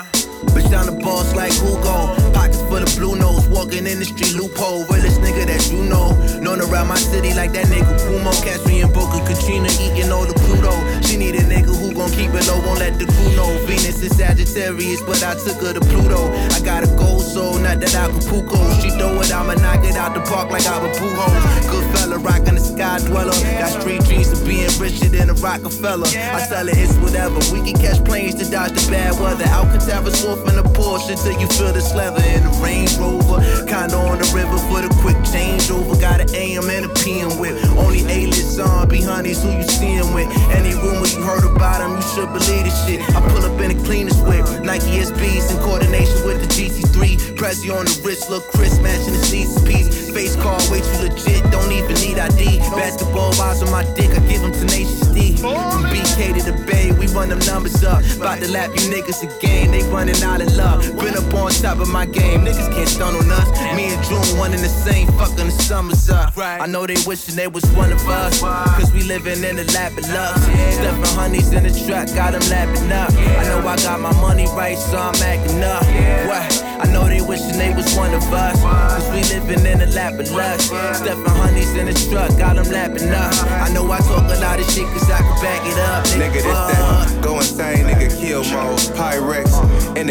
[0.60, 2.12] Bitch down the boss like Hugo.
[2.32, 3.48] Pockets full of blue nose.
[3.48, 4.84] Walking in the street loophole.
[4.92, 6.12] Realest nigga that you know.
[6.40, 8.32] Known around my city like that nigga Kumo.
[8.44, 10.72] Catch me in Boca Katrina eating all the Pluto.
[11.00, 12.60] She need a nigga who gon' keep it low.
[12.66, 13.48] Won't let the crew know.
[13.64, 16.28] Venus is Sagittarius, but I took her to Pluto.
[16.52, 18.60] I got a gold soul, not that Acapulco.
[18.80, 21.70] She throw it, I'ma knock it out the park like I'm a Pujols.
[21.72, 23.32] Good fella, rockin' the sky dweller.
[23.56, 26.06] Got street dreams of being richer than a Rockefeller.
[26.06, 27.40] I sell it, it's whatever.
[27.48, 29.44] We can catch planes to dodge the bad weather.
[29.48, 33.38] Alcatraz wolf in a Porsche till you feel the leather in the Range Rover.
[33.66, 35.98] Kinda on the river for the quick changeover.
[36.00, 37.56] Got an AM and a PM with.
[37.78, 40.28] Only A-list zombie honeys who you seeing with.
[40.50, 43.00] Any rumor you heard about them, you should believe this shit.
[43.14, 44.44] I pull up in the cleanest whip.
[44.62, 47.16] Nike SBs in coordination with the GC3.
[47.38, 50.10] Prezi on the wrist, look crisp, matching the seats piece.
[50.10, 52.58] Face card, way too legit, don't even need ID.
[52.74, 55.36] Basketball eyes on my dick, I give them tenacious D.
[55.36, 58.02] From BK to the Bay, we run them numbers up.
[58.16, 60.80] About to lap you niggas again, they running out of luck.
[60.98, 63.48] Been up on top of my game, niggas can't stun on us.
[63.76, 66.36] Me and June, one in the same, fucking the summers up.
[66.36, 69.92] I know they wishing they was one of us, cause we living in the lap
[69.92, 70.36] of luck.
[70.72, 73.10] Stepping honeys in the truck, got them lapping up.
[73.12, 75.84] I know I got my money right, so I'm acting up.
[76.26, 76.64] What?
[76.80, 80.18] I know they wishing they was one of us, cause we living in the lap
[80.18, 80.60] of luck.
[80.60, 83.34] Stepping honeys in the truck, got them lapping up.
[83.64, 84.99] I know I talk a lot of shit, cause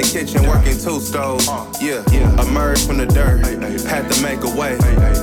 [0.02, 1.48] the kitchen working two stoves.
[1.82, 2.04] Yeah,
[2.42, 3.44] emerged from the dirt,
[3.86, 4.78] had to make a way.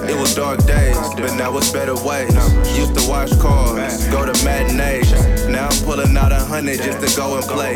[0.08, 2.34] It was dark days, but now it's better ways.
[2.76, 5.12] Used to watch cars, go to matinees.
[5.48, 7.74] Now I'm pulling out a hundred just to go and play.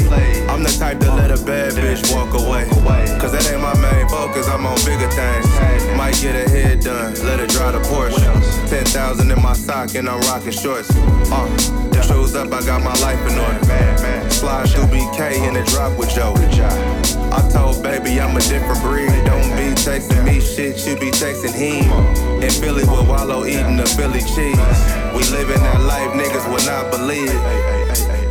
[0.49, 2.69] I'm the type to let a bad bitch walk away.
[3.21, 5.47] Cause that ain't my main focus, I'm on bigger things.
[5.97, 8.69] Might get a head done, let her drive the Porsche.
[8.69, 10.91] 10,000 in my sock and I'm rocking shorts.
[10.97, 14.31] Uh, shoes up, I got my life in order.
[14.31, 16.35] Slide through BK in the drop with Joe.
[17.33, 19.11] I told baby I'm a different breed.
[19.25, 21.91] Don't be texting me shit, you be texting him.
[22.43, 24.57] In Philly with Wallo eating the Philly cheese.
[25.15, 28.30] We living that life niggas would not believe.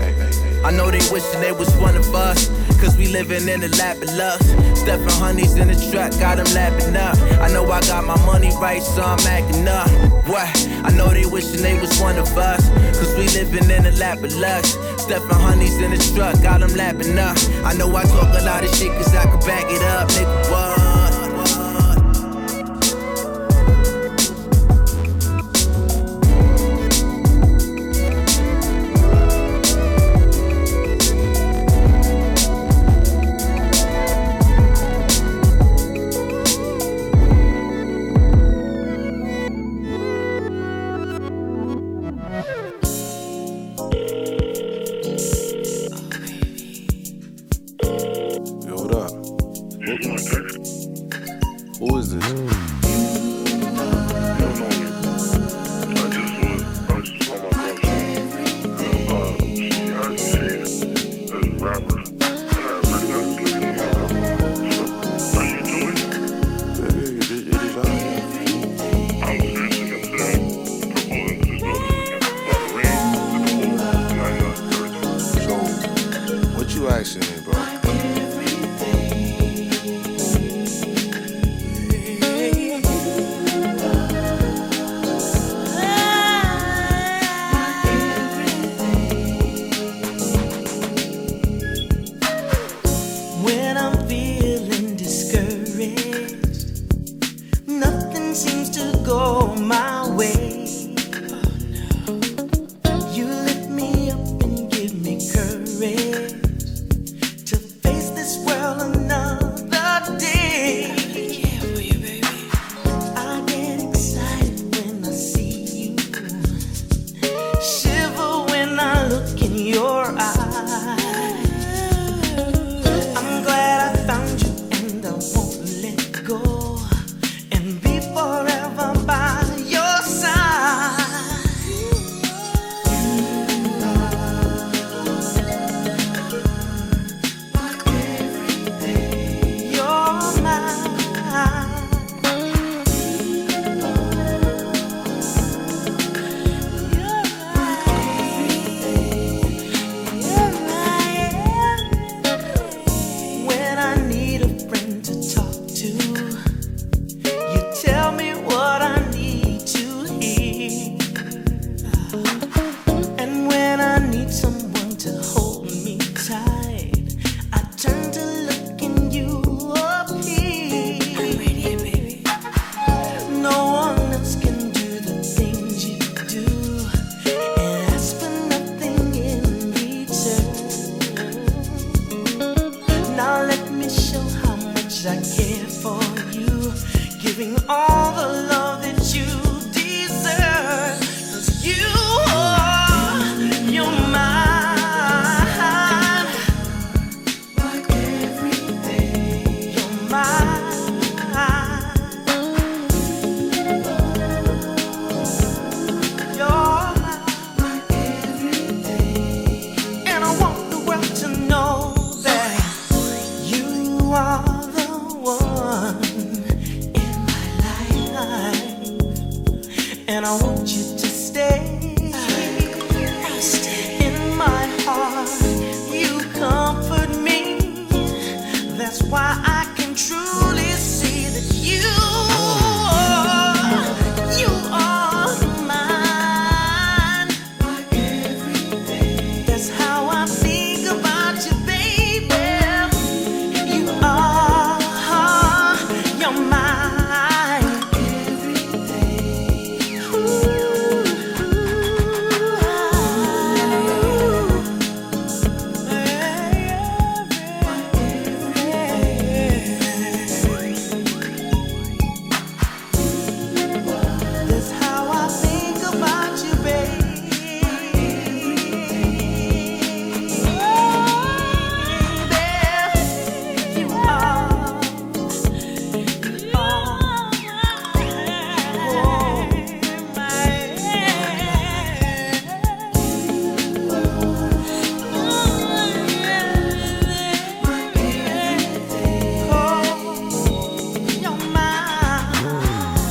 [0.63, 2.49] I know they wishing they was one of us.
[2.79, 4.39] Cause we living in the lap of luck.
[4.75, 7.17] Stepping honeys in the truck, got them lapping up.
[7.41, 9.89] I know I got my money right, so I'm acting up.
[10.27, 10.47] What?
[10.85, 12.69] I know they wishing they was one of us.
[12.97, 14.63] Cause we living in the lap of luck.
[14.97, 17.37] Stepping honeys in the truck, got them lapping up.
[17.65, 20.51] I know I talk a lot of shit, cause I can back it up, nigga.
[20.51, 20.68] What?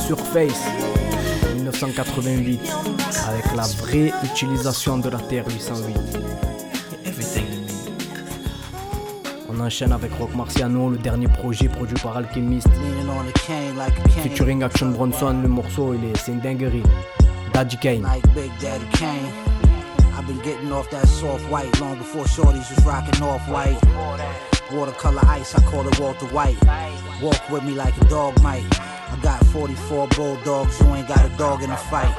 [0.09, 0.65] Sur Face
[1.53, 2.59] 1988
[3.27, 5.93] avec la vraie utilisation de la TR-808.
[9.49, 12.67] On enchaîne avec Rock Marciano, le dernier projet produit par Alchemist.
[14.23, 16.81] Featuring Action Bronson, le morceau il est, une dinguerie.
[17.53, 18.07] Daddy Kane.
[24.71, 25.85] Watercolor ice, I call
[26.33, 26.57] White.
[27.21, 28.33] Walk with me like a dog.
[29.21, 32.15] Got 44 bulldogs, you ain't got a dog in a fight.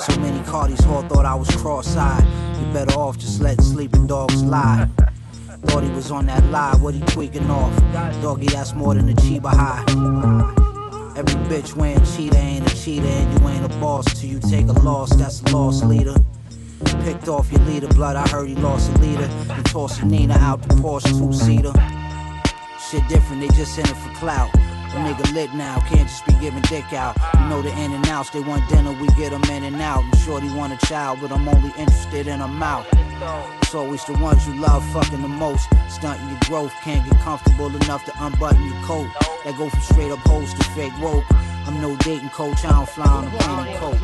[0.00, 0.78] So many Cardis
[1.08, 2.24] thought I was cross-eyed.
[2.58, 4.88] You better off just letting sleeping dogs lie.
[5.66, 7.76] Thought he was on that lie, what he tweaking off?
[8.22, 9.84] Doggy, that's more than a Chiba high.
[11.18, 14.68] Every bitch wearing cheetah ain't a cheetah, and you ain't a boss till you take
[14.68, 15.16] a loss.
[15.16, 16.14] That's a loss leader.
[17.02, 18.14] Picked off your leader, blood.
[18.14, 19.28] I heard he lost a leader.
[19.50, 21.72] And tossed Nina out the Porsche two seater.
[22.88, 24.50] Shit different, they just in it for clout.
[24.88, 27.16] The nigga lit now, can't just be giving dick out.
[27.34, 30.02] You know the in and outs, they want dinner, we get them in and out.
[30.02, 32.86] And shorty want a child, but I'm only interested in a mouth.
[33.62, 35.68] It's always the ones you love fucking the most.
[35.90, 39.08] Stunting your growth, can't get comfortable enough to unbutton your coat.
[39.44, 41.24] That go from straight up hoes to fake woke.
[41.66, 44.00] I'm no dating coach, I don't fly on a plane of coach.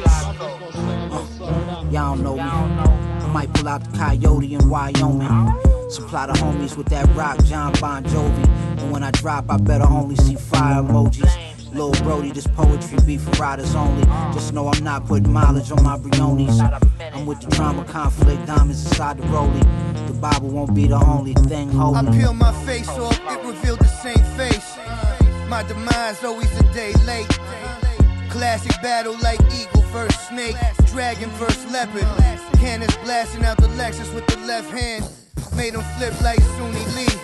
[1.40, 2.42] Uh, y'all don't know me.
[2.42, 5.73] I might pull out the coyote in Wyoming.
[5.94, 8.48] Supply the homies with that rock, John Bon Jovi.
[8.80, 11.32] And when I drop, I better only see fire emojis.
[11.72, 14.02] Lil Brody, this poetry be for riders only.
[14.34, 16.58] Just know I'm not putting mileage on my Briones.
[16.60, 19.62] I'm with the drama, conflict, diamonds inside the rollie.
[20.08, 23.86] The Bible won't be the only thing I peel my face off, it revealed the
[23.86, 24.76] same face.
[25.48, 27.28] My demise always a day late.
[28.30, 32.02] Classic battle like eagle versus snake, dragon versus leopard.
[32.58, 35.23] Cannons blasting out the Lexus with the left hand.
[35.56, 37.20] Made him flip like Suni Lee.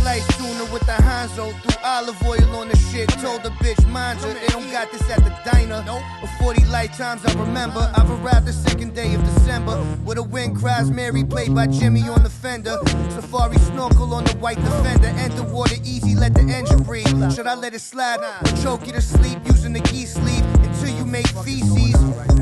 [0.00, 3.08] Slice tuna with the Hanzo, threw olive oil on the shit.
[3.08, 5.82] Told the bitch, mind you, they don't got this at the diner.
[6.20, 9.84] For 40 lifetimes I remember, I've arrived the second day of December.
[10.04, 12.78] With a wind cries Mary, played by Jimi on the fender.
[13.10, 15.08] Safari snorkel on the white defender.
[15.08, 17.32] Enter water easy, let the engine breathe.
[17.34, 18.20] Should I let it slide?
[18.20, 21.96] Or choke you to sleep using the geese sleeve until you make feces?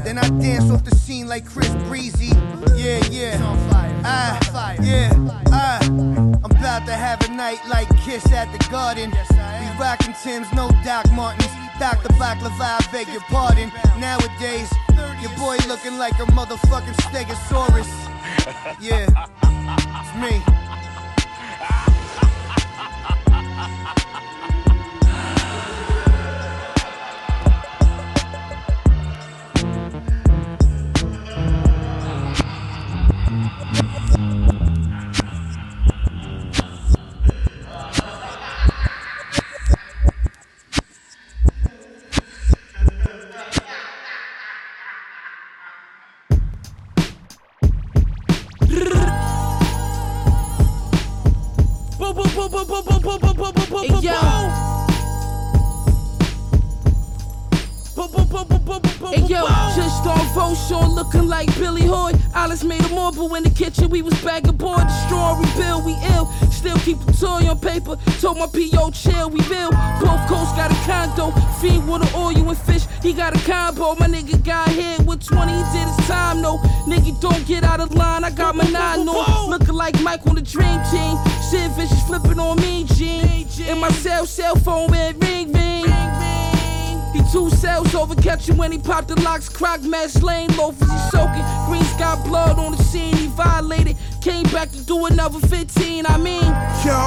[0.05, 2.33] Then I dance off the scene like Chris Breezy.
[2.77, 3.94] Yeah, yeah.
[4.07, 5.11] Ah, yeah,
[5.49, 5.79] ah.
[5.83, 9.11] I'm about to have a night like Kiss at the Garden.
[9.11, 11.51] We rockin' Tim's, no Doc Martens.
[11.79, 12.09] Dr.
[12.15, 13.73] Baklava, I beg your pardon.
[13.99, 14.71] Nowadays,
[15.21, 17.91] your boy looking like a motherfucking Stegosaurus.
[18.81, 19.09] Yeah,
[20.01, 20.43] it's me.
[63.15, 64.83] Marble in the kitchen, we was back aboard.
[64.89, 66.27] Destroy, rebuild, we ill.
[66.51, 67.97] Still keep the toy on paper.
[68.21, 69.71] Told my PO chill, we real.
[70.01, 71.31] Both coasts got a condo.
[71.61, 72.87] Feed water, oil, and fish.
[73.03, 73.95] He got a combo.
[73.95, 76.59] My nigga got hit with 20, he did his time, no.
[76.89, 78.25] Nigga, don't get out of line.
[78.25, 79.51] I got my nine on.
[79.51, 81.17] Looking like Mike on the dream team.
[81.51, 83.47] Sid Vicious flipping on me, Gene.
[83.69, 85.54] In my cell, cell phone, ring, ring.
[87.15, 89.49] He two cells over, catch him when he popped the locks.
[89.49, 91.45] Croc match lane, loafers he soaking.
[91.67, 93.97] Green sky blood on the scene, he violated.
[94.21, 96.43] Came back to do another 15, I mean.
[96.43, 97.07] Yo,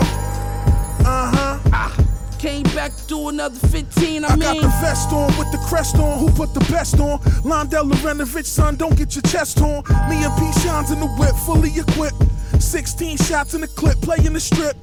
[1.05, 1.59] uh huh.
[1.73, 2.05] Ah,
[2.39, 4.39] came back to do another 15, I, I mean.
[4.39, 6.19] got the vest on with the crest on.
[6.19, 7.19] Who put the best on?
[7.43, 9.83] Londell Lorenovich, son, don't get your chest on.
[10.09, 10.61] Me and P.
[10.61, 12.15] Shines in the whip, fully equipped.
[12.59, 14.75] 16 shots in the clip, playing the strip.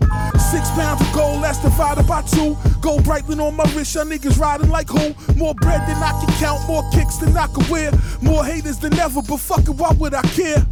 [0.50, 2.56] Six pounds of gold, that's divided by two.
[2.80, 5.14] Gold Breitling on my wrist, y'all niggas riding like who?
[5.34, 7.90] More bread than I can count, more kicks than I can wear.
[8.22, 10.64] More haters than ever, but fuck it, why would I care?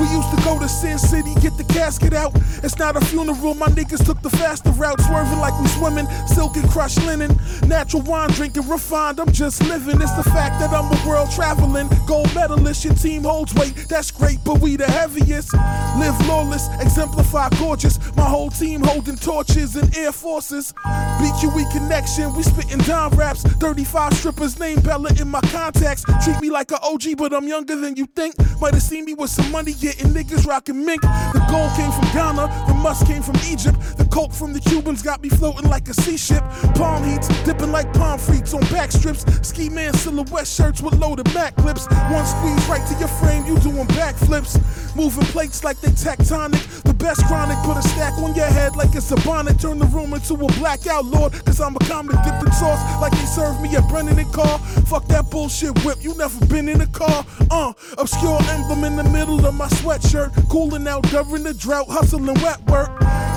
[0.00, 2.32] We used to go to Sin City, get the casket out.
[2.62, 5.00] It's not a funeral, my niggas took the faster route.
[5.00, 7.38] Swerving like we swimming, silk and crushed linen.
[7.66, 10.00] Natural wine drinking, refined, I'm just living.
[10.00, 11.88] It's the fact that I'm a world traveling.
[12.06, 15.54] Gold medalist, your team holds weight, that's great, but we the heaviest.
[15.98, 17.98] Live lawless, exemplify gorgeous.
[18.16, 20.72] My whole team holding torches and air forces.
[20.84, 23.42] BQE connection, we spitting dime raps.
[23.42, 26.04] 35 strippers, name Bella in my contacts.
[26.24, 28.34] Treat me like an OG, but I'm younger than you think.
[28.60, 31.02] Might have seen me with some money getting niggas rocking mink.
[31.02, 33.78] The gold came from Ghana, the musk came from Egypt.
[33.96, 36.42] The coke from the Cubans got me floating like a sea ship.
[36.74, 39.24] Palm heats, dipping like palm freaks on back strips.
[39.46, 41.86] Ski man silhouette shirts with loaded Mac clips.
[42.10, 44.96] One squeeze right to your frame, you doing backflips.
[44.96, 46.82] Moving plates like they tectonic.
[46.82, 49.60] The best chronic, put a stack on your head like it's a bonnet.
[49.60, 53.12] Turn the room into a blackout lord, cause I'm a comic dipped in sauce like
[53.12, 54.58] they served me at Brennan and Carr.
[54.86, 57.24] Fuck that bullshit whip, you never been in a car.
[57.50, 60.48] Uh, obscure emblem in the middle my sweatshirt.
[60.48, 62.88] Cooling out during the drought, hustling wet work.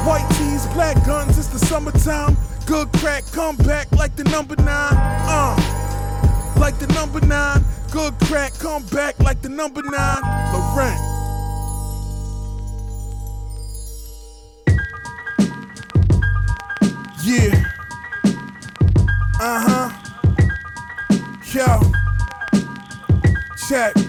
[0.05, 2.37] White tees, black guns, it's the summertime.
[2.65, 4.93] Good crack, come back like the number nine.
[4.95, 7.63] Uh, like the number nine.
[7.91, 10.21] Good crack, come back like the number nine.
[10.53, 10.99] Laurent.
[17.23, 17.63] Yeah.
[19.41, 19.89] Uh huh.
[21.53, 21.91] Yo.
[23.67, 24.08] Check.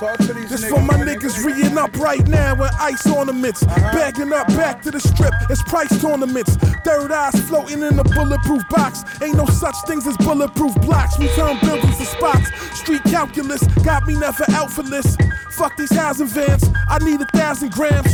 [0.00, 3.62] This niggas, for my niggas re up right now with ice ornaments.
[3.66, 6.56] Bagging up back to the strip, it's price tournaments.
[6.84, 9.04] Third eyes floating in a bulletproof box.
[9.20, 11.18] Ain't no such things as bulletproof blocks.
[11.18, 12.50] We turn buildings to spots.
[12.78, 15.18] Street calculus got me never out for this.
[15.50, 18.10] Fuck these housing vans, I need a thousand grams.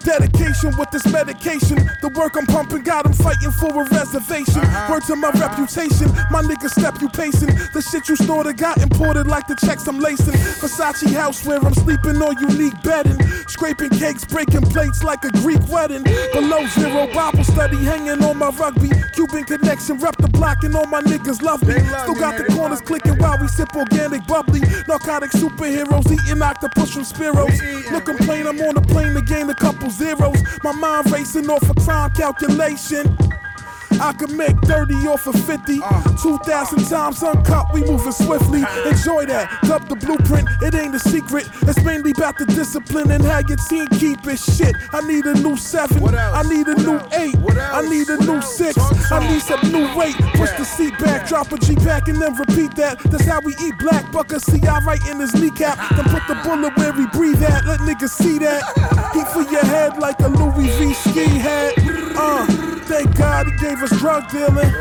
[0.00, 1.76] Dedication with this medication.
[2.00, 4.62] The work I'm pumping got 'em fighting for a reservation.
[4.88, 7.54] Word to my reputation, my niggas step you pacing.
[7.72, 10.34] The shit you snorted got imported like the checks I'm lacing.
[10.60, 13.18] Versace house where I'm sleeping on unique bedding.
[13.48, 16.04] Scraping cakes, breaking plates like a Greek wedding.
[16.32, 18.90] Below zero Bible study hanging on my rugby.
[19.14, 21.74] Cuban connection, rep the block and all my niggas love me.
[22.02, 24.60] Still got the corners clicking while we sip organic bubbly.
[24.86, 27.56] Narcotic superheroes eating octopus from Spiros.
[27.90, 30.42] Looking plain, I'm on a plane to gain a couple zeros.
[30.62, 33.16] My mind racing off a crime calculation.
[34.00, 35.80] I could make 30 off of 50.
[36.22, 38.62] 2,000 times uncut, we moving swiftly.
[38.86, 39.58] Enjoy that.
[39.62, 41.48] Dub the blueprint, it ain't a secret.
[41.62, 44.38] It's mainly about the discipline and how your team keep it.
[44.38, 46.02] Shit, I need a new seven.
[46.14, 47.36] I need a new eight.
[47.58, 48.76] I need a new six.
[49.10, 50.16] I need some new weight.
[50.34, 52.98] Push the seat back, drop a G back, and then repeat that.
[53.10, 54.10] That's how we eat black.
[54.12, 55.78] Bucker see I right in his kneecap.
[55.96, 57.64] Then put the bullet where we breathe at.
[57.66, 58.62] Let niggas see that.
[59.14, 61.74] Heat for your head like a Louis V ski hat.
[62.16, 64.72] Uh, thank God he gave us drug dealing.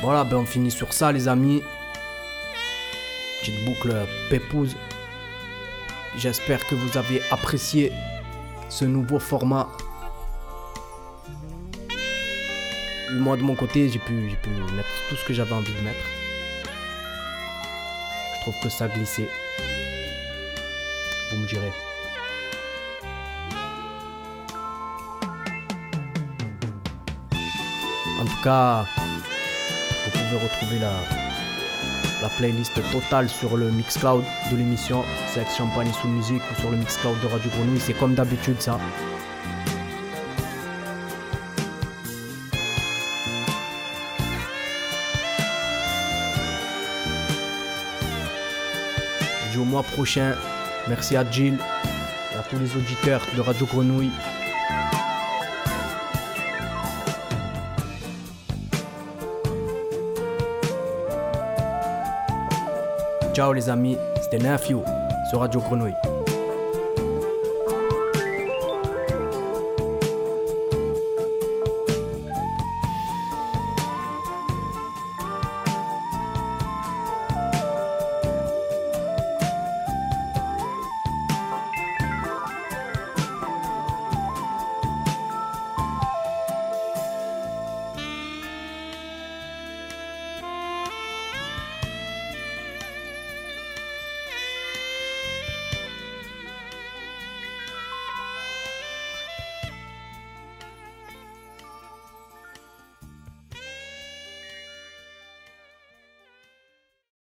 [0.00, 1.62] Voilà, ben on finit sur ça, les amis.
[3.40, 4.06] Petite boucle.
[6.16, 7.92] J'espère que vous avez apprécié
[8.68, 9.68] ce nouveau format.
[13.10, 15.80] Moi, de mon côté, j'ai pu, j'ai pu mettre tout ce que j'avais envie de
[15.80, 16.04] mettre.
[18.34, 19.28] Je trouve que ça glissait.
[21.30, 21.72] Vous me direz.
[28.20, 28.84] En tout cas,
[30.04, 30.92] vous pouvez retrouver la,
[32.20, 35.04] la playlist totale sur le Mixcloud de l'émission.
[35.56, 37.80] Champagne sous musique ou sur le Mixcloud de Radio Grenouille.
[37.80, 38.78] C'est comme d'habitude ça.
[49.82, 50.34] Prochain.
[50.88, 51.58] Merci à Jill
[52.34, 54.10] et à tous les auditeurs de Radio Grenouille.
[63.34, 64.82] Ciao les amis, c'était Nephew
[65.30, 66.17] sur Radio Grenouille.